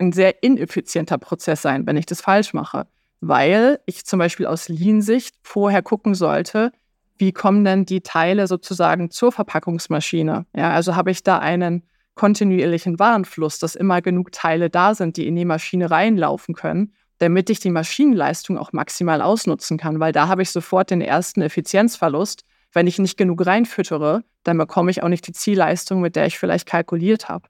[0.00, 2.86] ein sehr ineffizienter Prozess sein, wenn ich das falsch mache,
[3.20, 6.72] weil ich zum Beispiel aus Lean-Sicht vorher gucken sollte,
[7.18, 10.46] wie kommen denn die Teile sozusagen zur Verpackungsmaschine?
[10.56, 11.82] Ja, also habe ich da einen
[12.14, 17.50] kontinuierlichen Warenfluss, dass immer genug Teile da sind, die in die Maschine reinlaufen können, damit
[17.50, 22.44] ich die Maschinenleistung auch maximal ausnutzen kann, weil da habe ich sofort den ersten Effizienzverlust.
[22.72, 26.38] Wenn ich nicht genug reinfüttere, dann bekomme ich auch nicht die Zielleistung, mit der ich
[26.38, 27.48] vielleicht kalkuliert habe.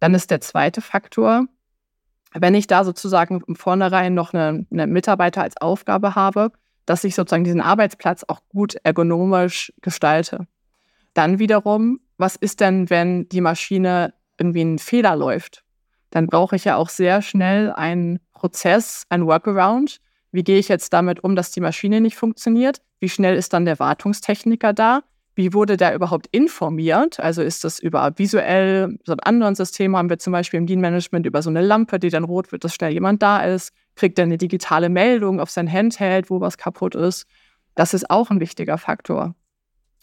[0.00, 1.46] Dann ist der zweite Faktor,
[2.34, 6.52] wenn ich da sozusagen im Vornherein noch eine, eine Mitarbeiter als Aufgabe habe,
[6.86, 10.46] dass ich sozusagen diesen Arbeitsplatz auch gut ergonomisch gestalte.
[11.14, 15.64] Dann wiederum, was ist denn, wenn die Maschine irgendwie einen Fehler läuft?
[16.10, 20.00] Dann brauche ich ja auch sehr schnell einen Prozess, ein Workaround.
[20.32, 22.80] Wie gehe ich jetzt damit um, dass die Maschine nicht funktioniert?
[23.00, 25.02] Wie schnell ist dann der Wartungstechniker da?
[25.38, 27.20] Wie wurde der überhaupt informiert?
[27.20, 31.26] Also ist das über visuell, so einem anderen System haben wir zum Beispiel im Lean-Management
[31.26, 33.72] über so eine Lampe, die dann rot wird, dass schnell jemand da ist.
[33.94, 37.24] Kriegt er eine digitale Meldung auf sein Handheld, wo was kaputt ist?
[37.76, 39.36] Das ist auch ein wichtiger Faktor.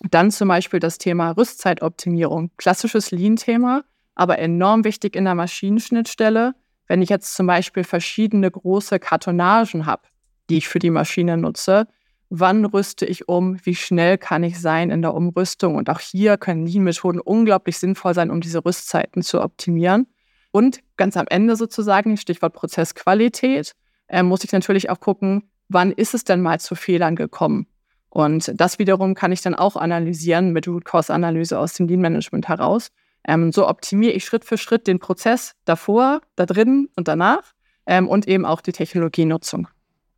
[0.10, 2.52] Dann zum Beispiel das Thema Rüstzeitoptimierung.
[2.56, 3.84] Klassisches Lean-Thema,
[4.16, 6.56] aber enorm wichtig in der Maschinenschnittstelle.
[6.88, 10.04] Wenn ich jetzt zum Beispiel verschiedene große Kartonagen habe,
[10.50, 11.88] die ich für die Maschine nutze,
[12.30, 15.76] wann rüste ich um, wie schnell kann ich sein in der Umrüstung.
[15.76, 20.08] Und auch hier können Lean-Methoden unglaublich sinnvoll sein, um diese Rüstzeiten zu optimieren.
[20.52, 23.74] Und ganz am Ende sozusagen, Stichwort Prozessqualität,
[24.08, 27.68] äh, muss ich natürlich auch gucken, wann ist es denn mal zu Fehlern gekommen.
[28.10, 32.00] Und das wiederum kann ich dann auch analysieren mit Root Cause Analyse aus dem Lean
[32.00, 32.92] Management heraus.
[33.28, 37.54] Ähm, so optimiere ich Schritt für Schritt den Prozess davor, da drin und danach
[37.86, 39.68] ähm, und eben auch die Technologienutzung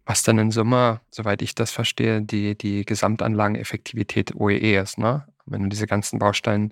[0.08, 5.28] was dann in Summe, soweit ich das verstehe, die, die Gesamtanlageneffektivität OEE ist, ne?
[5.46, 6.70] Wenn du diese ganzen Bausteine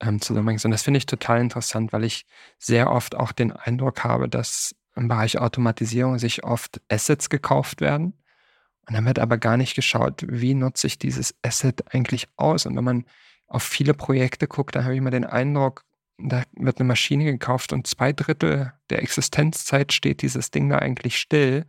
[0.00, 0.64] ähm, zusammenbringst.
[0.64, 2.24] Und das finde ich total interessant, weil ich
[2.58, 8.14] sehr oft auch den Eindruck habe, dass im Bereich Automatisierung sich oft Assets gekauft werden.
[8.88, 12.64] Und dann wird aber gar nicht geschaut, wie nutze ich dieses Asset eigentlich aus.
[12.64, 13.04] Und wenn man
[13.46, 15.84] auf viele Projekte guckt, dann habe ich immer den Eindruck,
[16.16, 21.18] da wird eine Maschine gekauft und zwei Drittel der Existenzzeit steht dieses Ding da eigentlich
[21.18, 21.66] still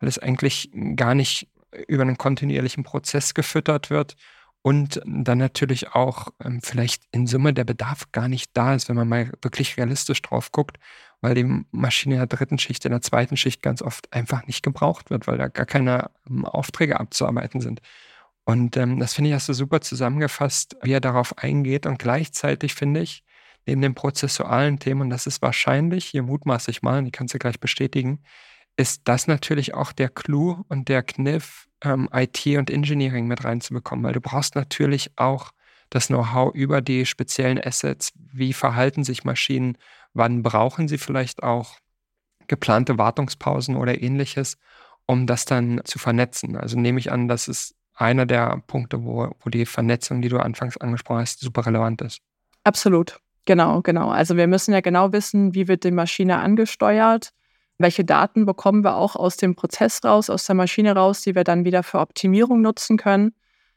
[0.00, 1.48] weil es eigentlich gar nicht
[1.88, 4.16] über einen kontinuierlichen Prozess gefüttert wird
[4.62, 8.96] und dann natürlich auch ähm, vielleicht in Summe der Bedarf gar nicht da ist, wenn
[8.96, 10.78] man mal wirklich realistisch drauf guckt,
[11.20, 14.62] weil die Maschine in der dritten Schicht, in der zweiten Schicht ganz oft einfach nicht
[14.62, 17.82] gebraucht wird, weil da gar keine ähm, Aufträge abzuarbeiten sind.
[18.44, 21.84] Und ähm, das finde ich, hast du super zusammengefasst, wie er darauf eingeht.
[21.84, 23.22] Und gleichzeitig finde ich,
[23.66, 27.26] neben den prozessualen Themen, und das ist wahrscheinlich, hier mutmaße ich mal, und ich kann
[27.26, 28.22] es dir gleich bestätigen,
[28.76, 34.04] ist das natürlich auch der Clou und der Kniff, ähm, IT und Engineering mit reinzubekommen,
[34.04, 35.52] weil du brauchst natürlich auch
[35.90, 38.12] das Know-how über die speziellen Assets.
[38.16, 39.78] Wie verhalten sich Maschinen?
[40.12, 41.78] Wann brauchen sie vielleicht auch
[42.48, 44.56] geplante Wartungspausen oder ähnliches,
[45.06, 46.56] um das dann zu vernetzen?
[46.56, 50.38] Also nehme ich an, das ist einer der Punkte, wo, wo die Vernetzung, die du
[50.38, 52.20] anfangs angesprochen hast, super relevant ist.
[52.64, 53.20] Absolut.
[53.44, 54.08] Genau, genau.
[54.08, 57.32] Also wir müssen ja genau wissen, wie wird die Maschine angesteuert
[57.78, 61.44] welche Daten bekommen wir auch aus dem Prozess raus, aus der Maschine raus, die wir
[61.44, 63.34] dann wieder für Optimierung nutzen können?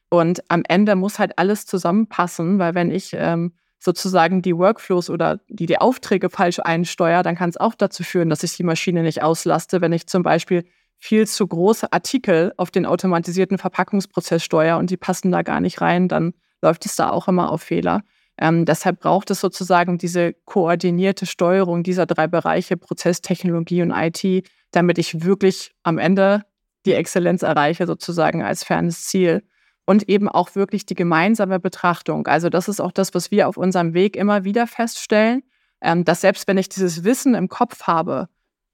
[0.10, 5.40] Und am Ende muss halt alles zusammenpassen, weil wenn ich ähm, sozusagen die Workflows oder
[5.50, 9.04] die, die Aufträge falsch einsteuere, dann kann es auch dazu führen, dass ich die Maschine
[9.04, 10.66] nicht auslaste, wenn ich zum Beispiel
[10.98, 15.82] viel zu große Artikel auf den automatisierten Verpackungsprozess steuere und die passen da gar nicht
[15.82, 18.02] rein, dann läuft es da auch immer auf Fehler.
[18.40, 24.98] Ähm, deshalb braucht es sozusagen diese koordinierte Steuerung dieser drei Bereiche, Prozesstechnologie und IT, damit
[24.98, 26.44] ich wirklich am Ende
[26.86, 29.44] die Exzellenz erreiche, sozusagen als fernes Ziel.
[29.86, 32.28] Und eben auch wirklich die gemeinsame Betrachtung.
[32.28, 35.44] Also das ist auch das, was wir auf unserem Weg immer wieder feststellen,
[35.82, 38.28] ähm, dass selbst wenn ich dieses Wissen im Kopf habe,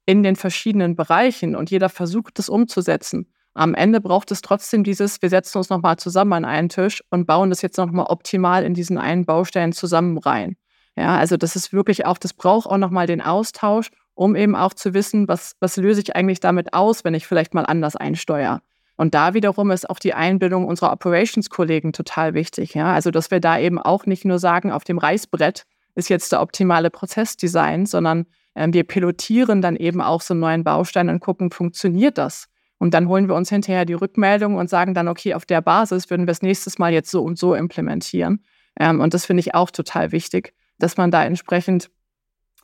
[0.06, 5.22] in den verschiedenen Bereichen und jeder versucht, das umzusetzen, am Ende braucht es trotzdem dieses,
[5.22, 8.74] wir setzen uns nochmal zusammen an einen Tisch und bauen das jetzt nochmal optimal in
[8.74, 10.56] diesen einen Baustein zusammen rein.
[10.96, 14.74] Ja, also das ist wirklich auch, das braucht auch nochmal den Austausch, um eben auch
[14.74, 18.60] zu wissen, was, was löse ich eigentlich damit aus, wenn ich vielleicht mal anders einsteuere.
[18.96, 22.74] Und da wiederum ist auch die Einbildung unserer Operations-Kollegen total wichtig.
[22.74, 22.92] Ja?
[22.92, 25.64] Also, dass wir da eben auch nicht nur sagen, auf dem Reißbrett
[25.96, 30.64] ist jetzt der optimale Prozessdesign, sondern äh, wir pilotieren dann eben auch so einen neuen
[30.64, 32.46] Baustein und gucken, funktioniert das?
[32.78, 36.10] Und dann holen wir uns hinterher die Rückmeldung und sagen dann, okay, auf der Basis
[36.10, 38.44] würden wir es nächstes Mal jetzt so und so implementieren.
[38.78, 41.90] Ähm, und das finde ich auch total wichtig, dass man da entsprechend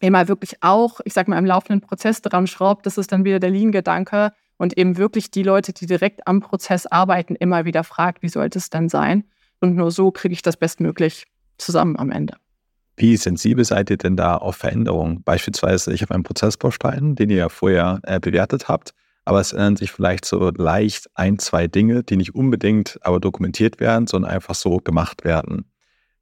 [0.01, 2.87] immer wirklich auch, ich sag mal, im laufenden Prozess dran schraubt.
[2.87, 6.87] Das ist dann wieder der Lean-Gedanke und eben wirklich die Leute, die direkt am Prozess
[6.87, 9.25] arbeiten, immer wieder fragt, wie sollte es denn sein?
[9.61, 11.27] Und nur so kriege ich das bestmöglich
[11.59, 12.35] zusammen am Ende.
[12.97, 15.23] Wie sensibel seid ihr denn da auf Veränderungen?
[15.23, 18.93] Beispielsweise, ich habe einen Prozessbaustein, den ihr ja vorher äh, bewertet habt,
[19.31, 23.79] aber es ändern sich vielleicht so leicht ein, zwei Dinge, die nicht unbedingt aber dokumentiert
[23.79, 25.71] werden, sondern einfach so gemacht werden.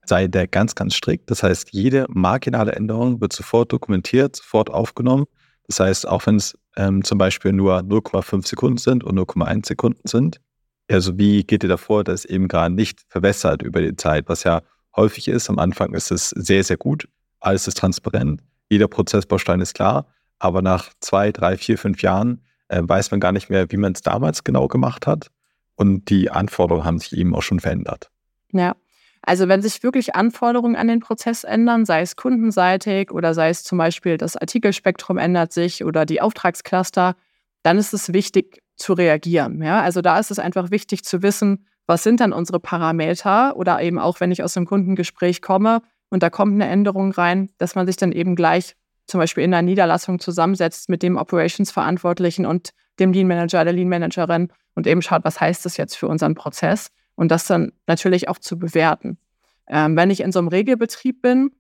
[0.05, 1.31] Sei der ganz, ganz strikt.
[1.31, 5.25] Das heißt, jede marginale Änderung wird sofort dokumentiert, sofort aufgenommen.
[5.69, 10.07] Das heißt, auch wenn es ähm, zum Beispiel nur 0,5 Sekunden sind und 0,1 Sekunden
[10.07, 10.43] sind,
[10.91, 14.61] also wie geht ihr davor, dass eben gerade nicht verwässert über die Zeit, was ja
[14.97, 15.49] häufig ist.
[15.49, 17.09] Am Anfang ist es sehr, sehr gut.
[17.41, 18.43] Alles ist transparent.
[18.69, 20.09] Jeder Prozessbaustein ist klar.
[20.39, 23.93] Aber nach zwei, drei, vier, fünf Jahren äh, weiß man gar nicht mehr, wie man
[23.93, 25.29] es damals genau gemacht hat.
[25.75, 28.11] Und die Anforderungen haben sich eben auch schon verändert.
[28.53, 28.75] Ja.
[29.23, 33.65] Also wenn sich wirklich Anforderungen an den Prozess ändern, sei es kundenseitig oder sei es
[33.65, 37.17] zum Beispiel das Artikelspektrum ändert sich oder die Auftragscluster,
[37.63, 39.63] dann ist es wichtig zu reagieren.
[39.63, 39.83] Ja?
[39.83, 43.99] Also da ist es einfach wichtig zu wissen, was sind dann unsere Parameter oder eben
[43.99, 47.87] auch, wenn ich aus einem Kundengespräch komme und da kommt eine Änderung rein, dass man
[47.87, 48.77] sich dann eben gleich
[49.09, 53.89] zum Beispiel in der Niederlassung zusammensetzt mit dem Operations-Verantwortlichen und dem Lean Manager, der Lean
[53.89, 58.29] Managerin und eben schaut, was heißt das jetzt für unseren Prozess und das dann natürlich
[58.29, 59.19] auch zu bewerten.
[59.67, 61.51] Ähm, wenn ich in so einem Regelbetrieb bin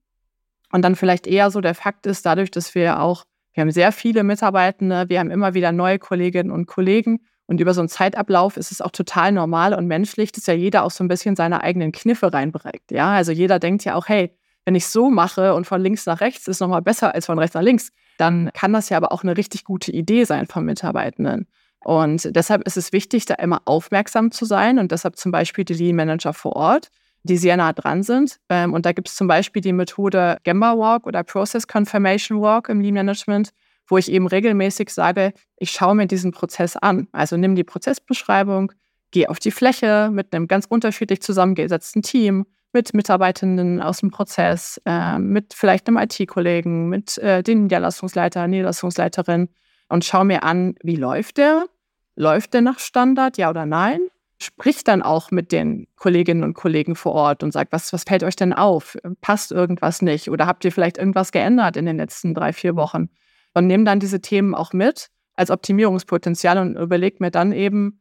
[0.72, 3.92] und dann vielleicht eher so der Fakt ist, dadurch, dass wir auch, wir haben sehr
[3.92, 8.58] viele Mitarbeitende, wir haben immer wieder neue Kolleginnen und Kollegen und über so einen Zeitablauf
[8.58, 11.62] ist es auch total normal und menschlich, dass ja jeder auch so ein bisschen seine
[11.62, 12.90] eigenen Kniffe reinbringt.
[12.90, 14.37] Ja, also jeder denkt ja auch, hey,
[14.68, 17.54] wenn ich so mache und von links nach rechts ist nochmal besser als von rechts
[17.54, 21.46] nach links, dann kann das ja aber auch eine richtig gute Idee sein von Mitarbeitenden.
[21.80, 25.72] Und deshalb ist es wichtig, da immer aufmerksam zu sein und deshalb zum Beispiel die
[25.72, 26.90] Lean Manager vor Ort,
[27.22, 28.36] die sehr nah dran sind.
[28.50, 32.68] Ähm, und da gibt es zum Beispiel die Methode Gemba Walk oder Process Confirmation Walk
[32.68, 33.52] im Lean Management,
[33.86, 37.08] wo ich eben regelmäßig sage, ich schaue mir diesen Prozess an.
[37.12, 38.72] Also nimm die Prozessbeschreibung,
[39.12, 42.44] geh auf die Fläche mit einem ganz unterschiedlich zusammengesetzten Team,
[42.78, 49.48] mit Mitarbeitenden aus dem Prozess, äh, mit vielleicht einem IT-Kollegen, mit äh, den Niederlassungsleiter, Niederlassungsleiterin
[49.88, 51.66] und schaue mir an, wie läuft der?
[52.14, 53.98] Läuft der nach Standard, ja oder nein?
[54.40, 58.22] Sprich dann auch mit den Kolleginnen und Kollegen vor Ort und sagt, was, was fällt
[58.22, 58.96] euch denn auf?
[59.20, 60.30] Passt irgendwas nicht?
[60.30, 63.08] Oder habt ihr vielleicht irgendwas geändert in den letzten drei, vier Wochen?
[63.54, 68.00] Und nehme dann diese Themen auch mit als Optimierungspotenzial und überlege mir dann eben,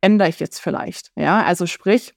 [0.00, 1.10] ändere ich jetzt vielleicht?
[1.14, 2.14] Ja, also sprich,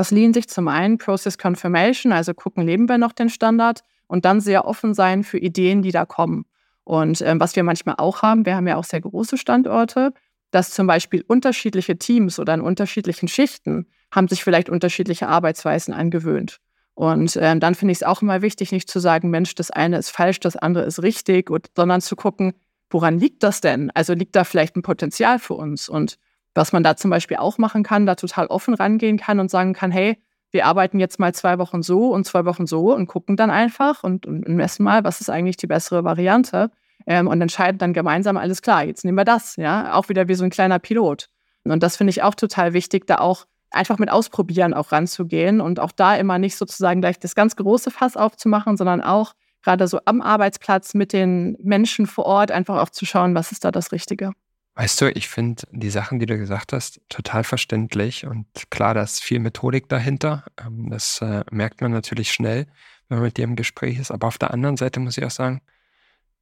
[0.00, 4.40] aus Lean-Sicht zum einen Process Confirmation, also gucken, leben wir noch den Standard und dann
[4.40, 6.46] sehr offen sein für Ideen, die da kommen.
[6.84, 10.12] Und ähm, was wir manchmal auch haben, wir haben ja auch sehr große Standorte,
[10.50, 16.60] dass zum Beispiel unterschiedliche Teams oder in unterschiedlichen Schichten haben sich vielleicht unterschiedliche Arbeitsweisen angewöhnt.
[16.94, 19.98] Und ähm, dann finde ich es auch immer wichtig, nicht zu sagen, Mensch, das eine
[19.98, 22.54] ist falsch, das andere ist richtig, und, sondern zu gucken,
[22.88, 23.90] woran liegt das denn?
[23.94, 25.90] Also liegt da vielleicht ein Potenzial für uns?
[25.90, 26.16] Und
[26.54, 29.72] was man da zum Beispiel auch machen kann, da total offen rangehen kann und sagen
[29.72, 33.36] kann, hey, wir arbeiten jetzt mal zwei Wochen so und zwei Wochen so und gucken
[33.36, 36.70] dann einfach und, und messen mal, was ist eigentlich die bessere Variante
[37.06, 40.34] ähm, und entscheiden dann gemeinsam, alles klar, jetzt nehmen wir das, ja, auch wieder wie
[40.34, 41.28] so ein kleiner Pilot.
[41.64, 45.78] Und das finde ich auch total wichtig, da auch einfach mit Ausprobieren auch ranzugehen und
[45.78, 50.00] auch da immer nicht sozusagen gleich das ganz große Fass aufzumachen, sondern auch gerade so
[50.04, 53.92] am Arbeitsplatz mit den Menschen vor Ort einfach auch zu schauen, was ist da das
[53.92, 54.32] Richtige.
[54.74, 59.02] Weißt du, ich finde die Sachen, die du gesagt hast, total verständlich und klar, da
[59.02, 60.44] ist viel Methodik dahinter.
[60.58, 62.66] Ähm, das äh, merkt man natürlich schnell,
[63.08, 64.10] wenn man mit dir im Gespräch ist.
[64.10, 65.60] Aber auf der anderen Seite muss ich auch sagen,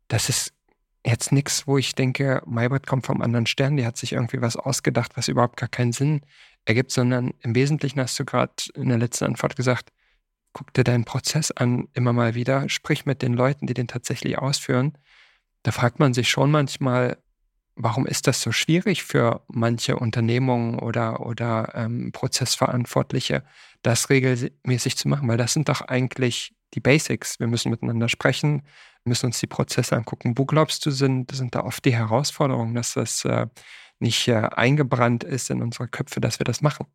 [0.09, 0.53] das ist
[1.05, 4.57] jetzt nichts, wo ich denke, Maybrit kommt vom anderen Stern, die hat sich irgendwie was
[4.57, 6.23] ausgedacht, was überhaupt gar keinen Sinn
[6.65, 9.91] ergibt, sondern im Wesentlichen hast du gerade in der letzten Antwort gesagt,
[10.53, 14.39] guck dir deinen Prozess an, immer mal wieder, sprich mit den Leuten, die den tatsächlich
[14.39, 14.97] ausführen.
[15.63, 17.19] Da fragt man sich schon manchmal,
[17.79, 23.45] warum ist das so schwierig für manche Unternehmungen oder, oder ähm, Prozessverantwortliche,
[23.83, 25.29] das regelmäßig zu machen?
[25.29, 27.41] Weil das sind doch eigentlich die Basics.
[27.41, 28.63] Wir müssen miteinander sprechen,
[29.05, 30.35] müssen uns die Prozesse angucken.
[30.37, 33.47] Wo glaubst du, sind, sind da oft die Herausforderungen, dass das äh,
[34.01, 36.87] nicht äh, eingebrannt ist in unsere Köpfe, dass wir das machen?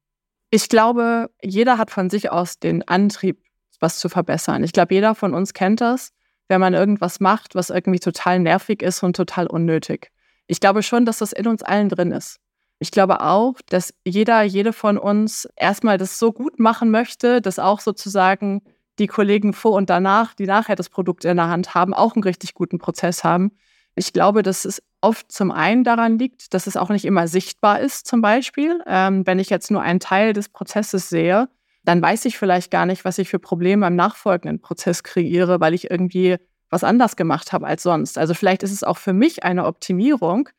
[0.52, 3.42] Ich glaube, jeder hat von sich aus den Antrieb,
[3.80, 4.64] was zu verbessern.
[4.64, 6.12] Ich glaube, jeder von uns kennt das,
[6.48, 10.12] wenn man irgendwas macht, was irgendwie total nervig ist und total unnötig.
[10.48, 12.40] Ich glaube schon, dass das in uns allen drin ist.
[12.80, 17.60] Ich glaube auch, dass jeder, jede von uns erstmal das so gut machen möchte, dass
[17.60, 18.62] auch sozusagen
[19.00, 22.24] die Kollegen vor und danach, die nachher das Produkt in der Hand haben, auch einen
[22.24, 23.52] richtig guten Prozess haben.
[23.96, 27.80] Ich glaube, dass es oft zum einen daran liegt, dass es auch nicht immer sichtbar
[27.80, 28.82] ist, zum Beispiel.
[28.88, 31.48] Ähm, wenn ich jetzt nur einen Teil des Prozesses sehe,
[31.84, 35.74] dann weiß ich vielleicht gar nicht, was ich für Probleme im nachfolgenden Prozess kreiere, weil
[35.74, 36.38] ich irgendwie
[36.74, 38.18] was anders gemacht habe als sonst.
[38.18, 40.50] Also vielleicht ist es auch für mich eine Optimierung,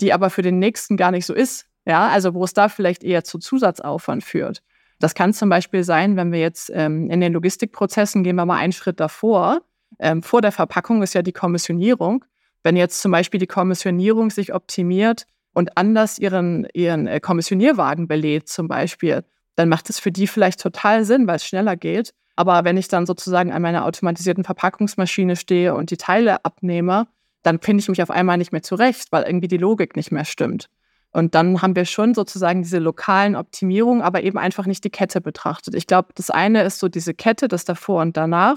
[0.00, 1.66] die aber für den nächsten gar nicht so ist.
[1.84, 4.62] Ja, also wo es da vielleicht eher zu Zusatzaufwand führt.
[5.00, 8.58] Das kann zum Beispiel sein, wenn wir jetzt ähm, in den Logistikprozessen gehen wir mal
[8.58, 9.62] einen Schritt davor.
[9.98, 12.24] Ähm, vor der Verpackung ist ja die Kommissionierung.
[12.62, 18.48] Wenn jetzt zum Beispiel die Kommissionierung sich optimiert und anders ihren, ihren äh, Kommissionierwagen belädt
[18.48, 19.24] zum Beispiel,
[19.56, 22.14] dann macht es für die vielleicht total Sinn, weil es schneller geht.
[22.36, 27.06] Aber wenn ich dann sozusagen an meiner automatisierten Verpackungsmaschine stehe und die Teile abnehme,
[27.42, 30.24] dann finde ich mich auf einmal nicht mehr zurecht, weil irgendwie die Logik nicht mehr
[30.24, 30.68] stimmt.
[31.12, 35.20] Und dann haben wir schon sozusagen diese lokalen Optimierungen, aber eben einfach nicht die Kette
[35.20, 35.74] betrachtet.
[35.74, 38.56] Ich glaube, das eine ist so diese Kette, das davor und danach,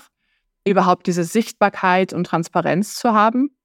[0.66, 3.56] überhaupt diese Sichtbarkeit und Transparenz zu haben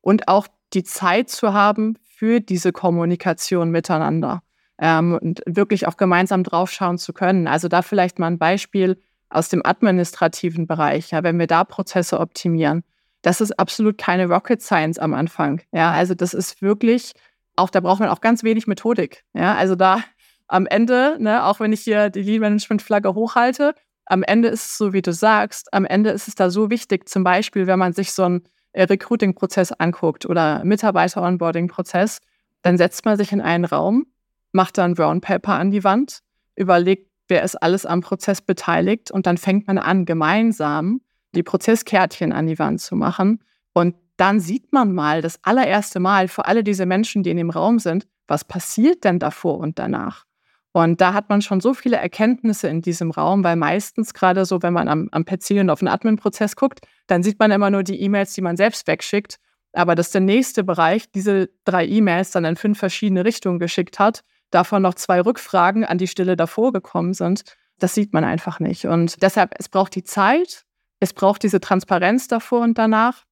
[0.00, 4.42] und auch die Zeit zu haben für diese Kommunikation miteinander
[4.78, 7.48] ähm, und wirklich auch gemeinsam draufschauen zu können.
[7.48, 12.20] Also da vielleicht mal ein Beispiel aus dem administrativen Bereich, ja, wenn wir da Prozesse
[12.20, 12.82] optimieren.
[13.22, 15.62] Das ist absolut keine Rocket Science am Anfang.
[15.72, 17.12] Ja, also das ist wirklich,
[17.56, 19.24] auch da braucht man auch ganz wenig Methodik.
[19.34, 20.02] Ja, also da
[20.48, 23.74] am Ende, ne, auch wenn ich hier die Lead Management Flagge hochhalte,
[24.06, 27.08] am Ende ist es so, wie du sagst, am Ende ist es da so wichtig,
[27.08, 32.18] zum Beispiel, wenn man sich so einen äh, Recruiting-Prozess anguckt oder Mitarbeiter-Onboarding-Prozess,
[32.62, 34.06] dann setzt man sich in einen Raum,
[34.50, 36.20] macht da ein Brown Paper an die Wand,
[36.56, 41.00] überlegt, wer ist alles am Prozess beteiligt und dann fängt man an, gemeinsam
[41.34, 43.42] die Prozesskärtchen an die Wand zu machen.
[43.72, 47.50] Und dann sieht man mal das allererste Mal für alle diese Menschen, die in dem
[47.50, 50.26] Raum sind, was passiert denn davor und danach?
[50.72, 54.62] Und da hat man schon so viele Erkenntnisse in diesem Raum, weil meistens gerade so,
[54.62, 57.82] wenn man am, am PC und auf den Admin-Prozess guckt, dann sieht man immer nur
[57.82, 59.38] die E-Mails, die man selbst wegschickt.
[59.72, 64.22] Aber dass der nächste Bereich diese drei E-Mails dann in fünf verschiedene Richtungen geschickt hat,
[64.50, 67.44] davon noch zwei Rückfragen an die Stelle davor gekommen sind,
[67.78, 68.86] das sieht man einfach nicht.
[68.86, 70.64] Und deshalb, es braucht die Zeit,
[71.00, 73.24] es braucht diese Transparenz davor und danach.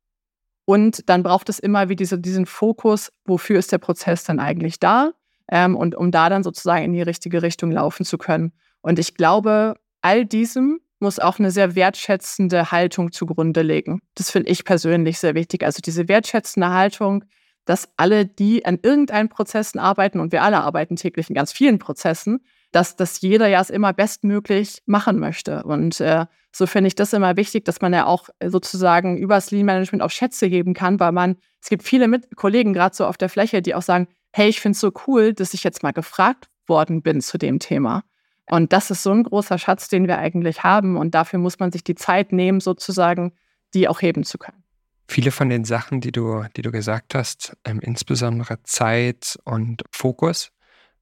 [0.65, 4.81] Und dann braucht es immer wie diese, diesen Fokus, wofür ist der Prozess denn eigentlich
[4.81, 5.13] da?
[5.51, 8.53] Ähm, und um da dann sozusagen in die richtige Richtung laufen zu können.
[8.81, 14.01] Und ich glaube, all diesem muss auch eine sehr wertschätzende Haltung zugrunde legen.
[14.15, 15.65] Das finde ich persönlich sehr wichtig.
[15.65, 17.25] Also diese wertschätzende Haltung,
[17.69, 21.79] dass alle, die an irgendeinen Prozessen arbeiten, und wir alle arbeiten täglich in ganz vielen
[21.79, 22.41] Prozessen,
[22.73, 25.65] dass, dass jeder ja es immer bestmöglich machen möchte.
[25.65, 29.67] Und äh, so finde ich das immer wichtig, dass man ja auch sozusagen übers Lean
[29.67, 33.19] Management auch Schätze geben kann, weil man, es gibt viele mit Kollegen gerade so auf
[33.19, 35.93] der Fläche, die auch sagen, hey, ich finde es so cool, dass ich jetzt mal
[35.93, 38.03] gefragt worden bin zu dem Thema.
[38.51, 40.97] Und das ist so ein großer Schatz, den wir eigentlich haben.
[40.97, 43.35] Und dafür muss man sich die Zeit nehmen, sozusagen,
[43.75, 44.65] die auch heben zu können.
[45.11, 50.53] Viele von den Sachen, die du, die du gesagt hast, ähm, insbesondere Zeit und Fokus,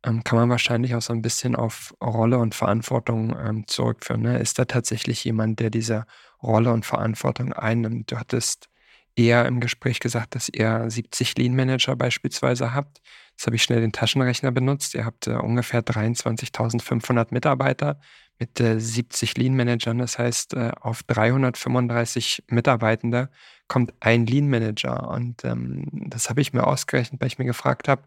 [0.05, 4.23] ähm, kann man wahrscheinlich auch so ein bisschen auf Rolle und Verantwortung ähm, zurückführen.
[4.23, 4.39] Ne?
[4.39, 6.07] Ist da tatsächlich jemand, der diese
[6.41, 8.13] Rolle und Verantwortung einnimmt?
[8.13, 8.69] Du hattest
[9.17, 13.01] eher im Gespräch gesagt, dass ihr 70 Lean Manager beispielsweise habt.
[13.33, 14.95] Jetzt habe ich schnell den Taschenrechner benutzt.
[14.95, 17.99] Ihr habt äh, ungefähr 23.500 Mitarbeiter
[18.39, 19.99] mit äh, 70 Lean Managern.
[19.99, 23.31] Das heißt, äh, auf 335 Mitarbeitende
[23.69, 25.11] kommt ein Lean Manager.
[25.11, 28.03] Und ähm, das habe ich mir ausgerechnet, weil ich mir gefragt habe,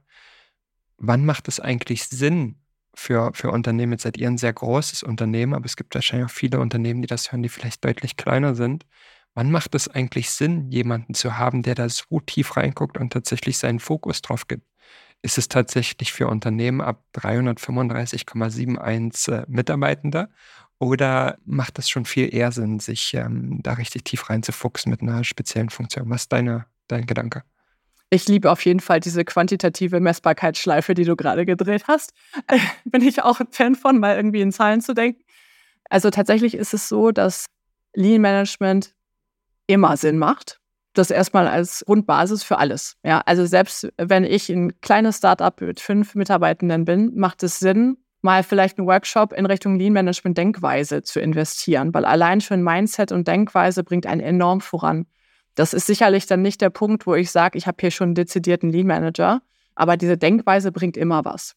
[0.98, 2.56] wann macht es eigentlich Sinn
[2.94, 3.94] für, für Unternehmen?
[3.94, 7.08] Jetzt seid ihr ein sehr großes Unternehmen, aber es gibt wahrscheinlich auch viele Unternehmen, die
[7.08, 8.86] das hören, die vielleicht deutlich kleiner sind.
[9.36, 13.58] Wann macht es eigentlich Sinn, jemanden zu haben, der da so tief reinguckt und tatsächlich
[13.58, 14.66] seinen Fokus drauf gibt?
[15.22, 20.30] Ist es tatsächlich für Unternehmen ab 335,71 äh, Mitarbeitender?
[20.80, 25.26] Oder macht es schon viel eher Sinn, sich ähm, da richtig tief reinzufuchsen mit einer
[25.26, 26.10] speziellen Funktion?
[26.10, 27.44] Was ist deine, dein Gedanke?
[28.10, 32.14] Ich liebe auf jeden Fall diese quantitative Messbarkeitsschleife, die du gerade gedreht hast.
[32.86, 35.22] Bin ich auch ein Fan von, mal irgendwie in Zahlen zu denken.
[35.90, 37.46] Also tatsächlich ist es so, dass
[37.94, 38.96] Lean Management
[39.68, 40.60] immer Sinn macht.
[40.94, 42.98] Das erstmal als Grundbasis für alles.
[43.04, 47.98] Ja, also selbst wenn ich ein kleines Startup mit fünf Mitarbeitenden bin, macht es Sinn,
[48.22, 53.12] mal vielleicht einen Workshop in Richtung Lean Management Denkweise zu investieren, weil allein schon Mindset
[53.12, 55.06] und Denkweise bringt einen enorm voran.
[55.56, 58.16] Das ist sicherlich dann nicht der Punkt, wo ich sage, ich habe hier schon einen
[58.16, 59.42] dezidierten Lean Manager,
[59.76, 61.56] aber diese Denkweise bringt immer was.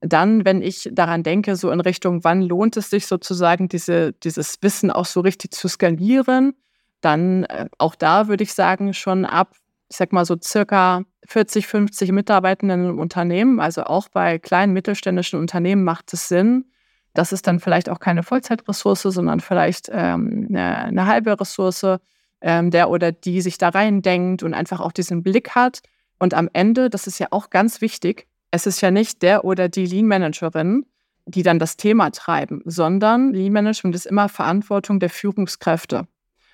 [0.00, 4.58] Dann, wenn ich daran denke, so in Richtung, wann lohnt es sich sozusagen, diese, dieses
[4.62, 6.54] Wissen auch so richtig zu skalieren,
[7.00, 9.56] dann äh, auch da würde ich sagen, schon ab,
[9.90, 15.38] ich sag mal so circa 40, 50 Mitarbeitenden im Unternehmen, also auch bei kleinen mittelständischen
[15.38, 16.66] Unternehmen macht es Sinn.
[17.14, 21.98] Das ist dann vielleicht auch keine Vollzeitressource, sondern vielleicht ähm, eine, eine, halbe Ressource,
[22.40, 25.80] ähm, der oder die sich da reindenkt und einfach auch diesen Blick hat.
[26.18, 29.68] Und am Ende, das ist ja auch ganz wichtig, es ist ja nicht der oder
[29.68, 30.86] die Lean Managerin,
[31.26, 36.06] die dann das Thema treiben, sondern Lean Management ist immer Verantwortung der Führungskräfte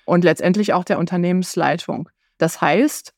[0.05, 2.09] und letztendlich auch der Unternehmensleitung.
[2.37, 3.13] Das heißt,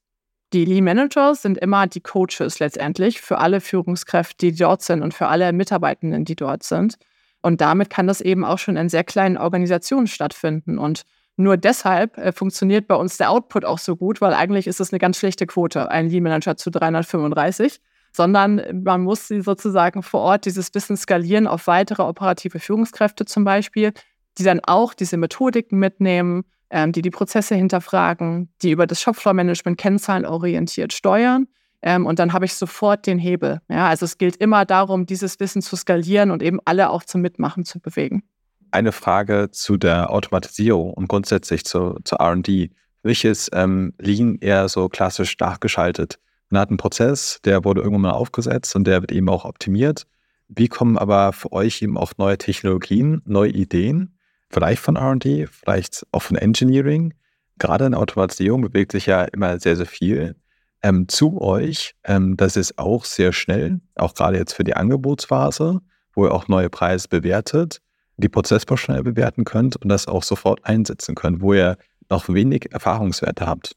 [0.54, 5.14] die Lean Manager sind immer die Coaches letztendlich für alle Führungskräfte, die dort sind und
[5.14, 6.98] für alle Mitarbeitenden, die dort sind.
[7.42, 10.78] Und damit kann das eben auch schon in sehr kleinen Organisationen stattfinden.
[10.78, 11.04] Und
[11.36, 14.92] nur deshalb äh, funktioniert bei uns der Output auch so gut, weil eigentlich ist es
[14.92, 17.80] eine ganz schlechte Quote, ein Lean Manager zu 335,
[18.12, 23.44] sondern man muss sie sozusagen vor Ort dieses Wissen skalieren auf weitere operative Führungskräfte zum
[23.44, 23.94] Beispiel,
[24.38, 29.78] die dann auch diese Methodiken mitnehmen, ähm, die die Prozesse hinterfragen, die über das Shopfloor-Management
[29.78, 31.48] kennzahlenorientiert steuern.
[31.82, 33.62] Ähm, und dann habe ich sofort den Hebel.
[33.70, 37.22] Ja, also es gilt immer darum, dieses Wissen zu skalieren und eben alle auch zum
[37.22, 38.24] Mitmachen zu bewegen
[38.72, 42.72] eine Frage zu der Automatisierung und grundsätzlich zu, zu RD.
[43.04, 46.20] Ist ähm, Lean eher so klassisch nachgeschaltet.
[46.50, 50.06] Man hat einen Prozess, der wurde irgendwann mal aufgesetzt und der wird eben auch optimiert.
[50.50, 54.17] Wie kommen aber für euch eben auch neue Technologien, neue Ideen,
[54.50, 57.14] vielleicht von RD, vielleicht auch von Engineering?
[57.60, 60.36] Gerade in Automatisierung bewegt sich ja immer sehr, sehr viel
[60.84, 61.96] ähm, zu euch.
[62.04, 65.82] Ähm, das ist auch sehr schnell, auch gerade jetzt für die Angebotsphase,
[66.14, 67.82] wo ihr auch neue Preise bewertet
[68.18, 71.78] die Prozessbausteine bewerten könnt und das auch sofort einsetzen könnt, wo ihr
[72.10, 73.76] noch wenig Erfahrungswerte habt?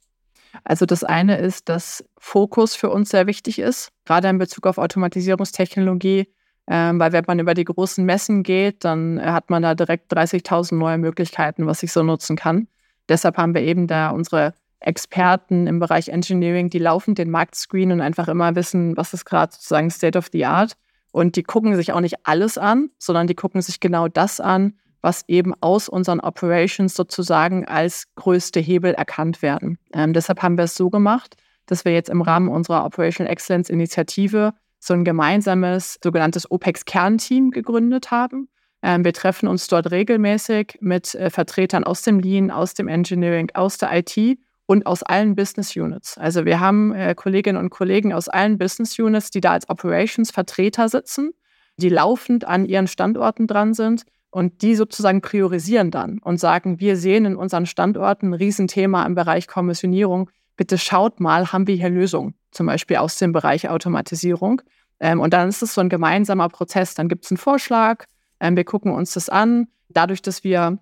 [0.64, 4.79] Also das eine ist, dass Fokus für uns sehr wichtig ist, gerade in Bezug auf
[4.79, 6.33] Automatisierungstechnologie,
[6.67, 10.99] weil wenn man über die großen Messen geht, dann hat man da direkt 30.000 neue
[10.99, 12.69] Möglichkeiten, was ich so nutzen kann.
[13.09, 18.01] Deshalb haben wir eben da unsere Experten im Bereich Engineering, die laufend den Markt screenen
[18.01, 20.77] und einfach immer wissen, was ist gerade sozusagen State of the Art.
[21.13, 24.75] Und die gucken sich auch nicht alles an, sondern die gucken sich genau das an,
[25.03, 29.79] was eben aus unseren Operations sozusagen als größte Hebel erkannt werden.
[29.93, 31.37] Ähm, deshalb haben wir es so gemacht,
[31.67, 38.11] dass wir jetzt im Rahmen unserer Operational Excellence Initiative so ein gemeinsames sogenanntes OPEX-Kernteam gegründet
[38.11, 38.49] haben.
[38.83, 43.51] Ähm, wir treffen uns dort regelmäßig mit äh, Vertretern aus dem Lean, aus dem Engineering,
[43.55, 46.16] aus der IT und aus allen Business Units.
[46.16, 50.89] Also wir haben äh, Kolleginnen und Kollegen aus allen Business Units, die da als Operations-Vertreter
[50.89, 51.33] sitzen,
[51.76, 56.97] die laufend an ihren Standorten dran sind und die sozusagen priorisieren dann und sagen, wir
[56.97, 60.31] sehen in unseren Standorten ein Riesenthema im Bereich Kommissionierung.
[60.57, 64.62] Bitte schaut mal, haben wir hier Lösungen, zum Beispiel aus dem Bereich Automatisierung.
[65.01, 66.94] Ähm, und dann ist es so ein gemeinsamer Prozess.
[66.94, 68.05] Dann gibt es einen Vorschlag,
[68.40, 69.68] ähm, wir gucken uns das an.
[69.88, 70.78] Dadurch, dass wir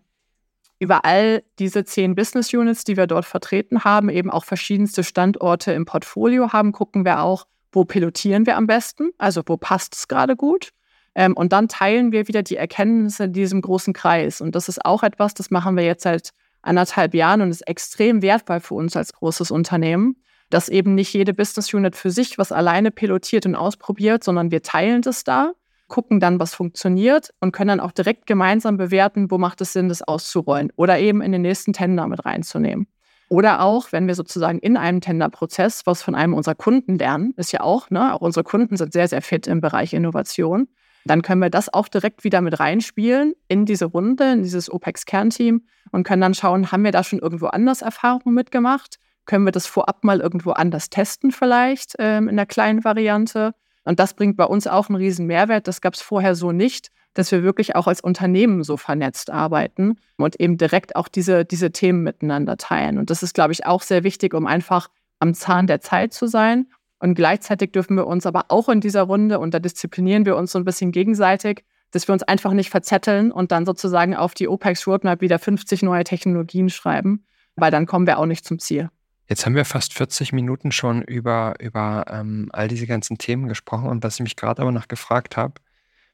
[0.79, 5.73] über all diese zehn Business Units, die wir dort vertreten haben, eben auch verschiedenste Standorte
[5.73, 10.09] im Portfolio haben, gucken wir auch, wo pilotieren wir am besten, also wo passt es
[10.09, 10.71] gerade gut.
[11.15, 14.41] Ähm, und dann teilen wir wieder die Erkenntnisse in diesem großen Kreis.
[14.41, 16.31] Und das ist auch etwas, das machen wir jetzt seit
[16.63, 20.17] anderthalb Jahren und ist extrem wertvoll für uns als großes Unternehmen,
[20.51, 24.63] dass eben nicht jede Business Unit für sich was alleine pilotiert und ausprobiert, sondern wir
[24.63, 25.53] teilen das da
[25.89, 29.89] gucken dann, was funktioniert und können dann auch direkt gemeinsam bewerten, wo macht es Sinn,
[29.89, 32.87] das auszurollen oder eben in den nächsten Tender mit reinzunehmen.
[33.31, 37.53] Oder auch, wenn wir sozusagen in einem Tenderprozess was von einem unserer Kunden lernen, ist
[37.53, 40.69] ja auch, ne, auch unsere Kunden sind sehr, sehr fit im Bereich Innovation,
[41.05, 45.63] dann können wir das auch direkt wieder mit reinspielen in diese Runde, in dieses OPEX-Kernteam
[45.91, 48.99] und können dann schauen, haben wir da schon irgendwo anders Erfahrungen mitgemacht?
[49.29, 53.53] Können wir das vorab mal irgendwo anders testen vielleicht ähm, in der kleinen Variante?
[53.85, 55.69] Und das bringt bei uns auch einen riesen Mehrwert.
[55.69, 59.97] Das gab es vorher so nicht, dass wir wirklich auch als Unternehmen so vernetzt arbeiten
[60.17, 62.97] und eben direkt auch diese, diese Themen miteinander teilen.
[62.97, 66.27] Und das ist, glaube ich, auch sehr wichtig, um einfach am Zahn der Zeit zu
[66.27, 66.67] sein.
[66.99, 70.53] Und gleichzeitig dürfen wir uns aber auch in dieser Runde, und da disziplinieren wir uns
[70.53, 74.49] so ein bisschen gegenseitig, dass wir uns einfach nicht verzetteln und dann sozusagen auf die
[74.49, 77.27] OPEX Roadmap wieder 50 neue Technologien schreiben,
[77.57, 78.89] weil dann kommen wir auch nicht zum Ziel.
[79.29, 83.89] Jetzt haben wir fast 40 Minuten schon über, über ähm, all diese ganzen Themen gesprochen
[83.89, 85.55] und was ich mich gerade aber noch gefragt habe,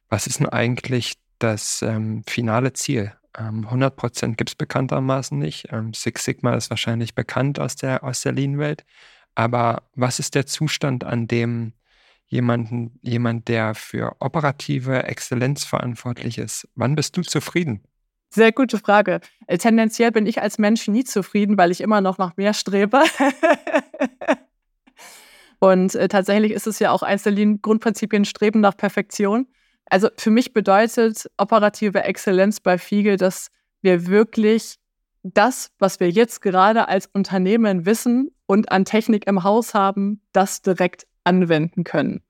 [0.09, 3.13] was ist denn eigentlich das ähm, finale Ziel?
[3.39, 5.69] Ähm, 100 Prozent gibt es bekanntermaßen nicht.
[5.71, 8.85] Ähm, Six Sigma ist wahrscheinlich bekannt aus der, aus der Lean-Welt.
[9.37, 11.73] Aber was ist der Zustand, an dem
[12.27, 17.83] jemanden, jemand, der für operative Exzellenz verantwortlich ist, wann bist du zufrieden?
[18.35, 19.21] Sehr gute Frage.
[19.47, 23.01] Äh, tendenziell bin ich als Mensch nie zufrieden, weil ich immer noch nach mehr strebe.
[25.61, 29.47] Und äh, tatsächlich ist es ja auch eins der Grundprinzipien, Streben nach Perfektion.
[29.87, 34.79] Also für mich bedeutet operative Exzellenz bei Fiegel, dass wir wirklich
[35.23, 40.61] das, was wir jetzt gerade als Unternehmen wissen und an Technik im Haus haben, das
[40.61, 42.25] direkt anwenden können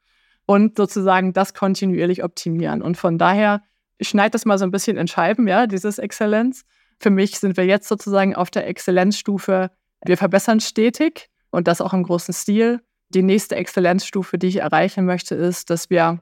[0.44, 2.82] und sozusagen das kontinuierlich optimieren.
[2.82, 3.62] Und von daher
[3.99, 6.64] ich schneide das mal so ein bisschen in Scheiben, ja, dieses Exzellenz.
[6.99, 9.70] Für mich sind wir jetzt sozusagen auf der Exzellenzstufe,
[10.05, 12.80] wir verbessern stetig und das auch im großen Stil.
[13.09, 16.20] Die nächste Exzellenzstufe, die ich erreichen möchte, ist, dass wir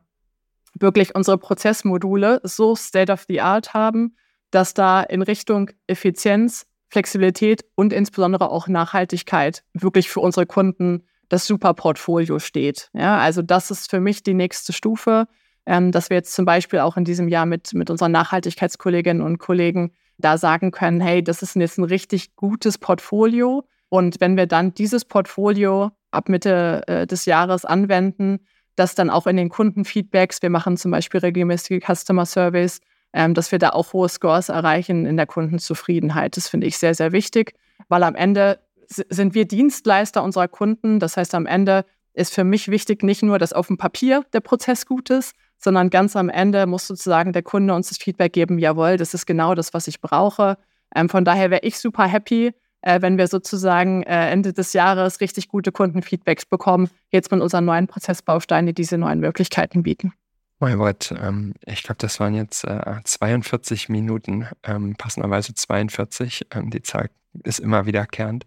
[0.79, 4.17] wirklich unsere Prozessmodule so state of the art haben,
[4.51, 11.47] dass da in Richtung Effizienz, Flexibilität und insbesondere auch Nachhaltigkeit wirklich für unsere Kunden das
[11.47, 12.91] super Portfolio steht.
[12.93, 15.27] Ja, also das ist für mich die nächste Stufe.
[15.67, 19.39] Ähm, dass wir jetzt zum Beispiel auch in diesem Jahr mit, mit unseren Nachhaltigkeitskolleginnen und
[19.39, 23.65] Kollegen da sagen können, hey, das ist jetzt ein richtig gutes Portfolio.
[23.89, 28.41] Und wenn wir dann dieses Portfolio ab Mitte äh, des Jahres anwenden,
[28.77, 32.81] das dann auch in den Kundenfeedbacks, wir machen zum Beispiel regelmäßige Customer Surveys,
[33.13, 36.37] ähm, dass wir da auch hohe Scores erreichen in der Kundenzufriedenheit.
[36.37, 37.55] Das finde ich sehr, sehr wichtig,
[37.89, 40.99] weil am Ende sind wir Dienstleister unserer Kunden.
[40.99, 41.85] Das heißt, am Ende
[42.15, 45.91] ist für mich wichtig, nicht nur, dass auf dem Papier der Prozess gut ist, sondern
[45.91, 49.55] ganz am Ende muss sozusagen der Kunde uns das Feedback geben, jawohl, das ist genau
[49.55, 50.59] das, was ich brauche.
[50.95, 52.53] Ähm, von daher wäre ich super happy,
[52.83, 57.65] äh, wenn wir sozusagen äh, Ende des Jahres richtig gute Kundenfeedbacks bekommen, jetzt mit unseren
[57.65, 60.13] neuen Prozessbausteinen, die diese neuen Möglichkeiten bieten.
[60.59, 66.47] Maybrit, ähm, ich glaube, das waren jetzt äh, 42 Minuten, ähm, passenderweise 42.
[66.53, 67.11] Ähm, die Zahl
[67.45, 68.47] ist immer wiederkehrend.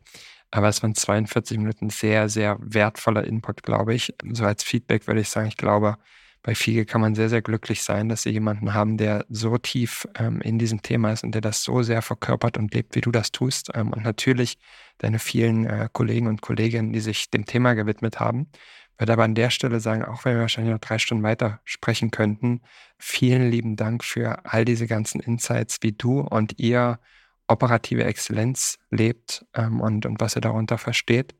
[0.51, 4.13] Aber es waren 42 Minuten sehr, sehr wertvoller Input, glaube ich.
[4.31, 5.97] So als Feedback würde ich sagen, ich glaube,
[6.45, 10.07] bei Fiege kann man sehr, sehr glücklich sein, dass sie jemanden haben, der so tief
[10.15, 13.09] ähm, in diesem Thema ist und der das so sehr verkörpert und lebt, wie du
[13.09, 13.71] das tust.
[13.73, 14.59] Ähm, und natürlich
[14.99, 18.51] deine vielen äh, Kollegen und Kolleginnen, die sich dem Thema gewidmet haben.
[18.93, 21.61] Ich würde aber an der Stelle sagen, auch wenn wir wahrscheinlich noch drei Stunden weiter
[21.63, 22.61] sprechen könnten,
[22.99, 26.99] vielen lieben Dank für all diese ganzen Insights, wie du und ihr
[27.47, 31.33] operative Exzellenz lebt ähm, und, und was ihr darunter versteht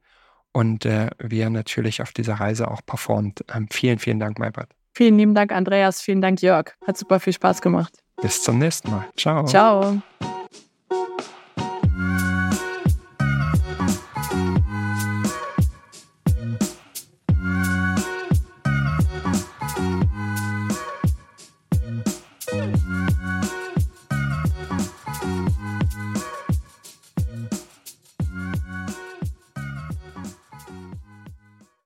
[0.51, 3.45] und äh, wie ihr natürlich auf dieser Reise auch performt.
[3.53, 4.74] Ähm, vielen, vielen Dank, Maybrit.
[4.95, 6.01] Vielen lieben Dank, Andreas.
[6.01, 6.71] Vielen Dank, Jörg.
[6.87, 7.93] Hat super viel Spaß gemacht.
[8.21, 9.05] Bis zum nächsten Mal.
[9.17, 9.45] Ciao.
[9.45, 10.01] Ciao.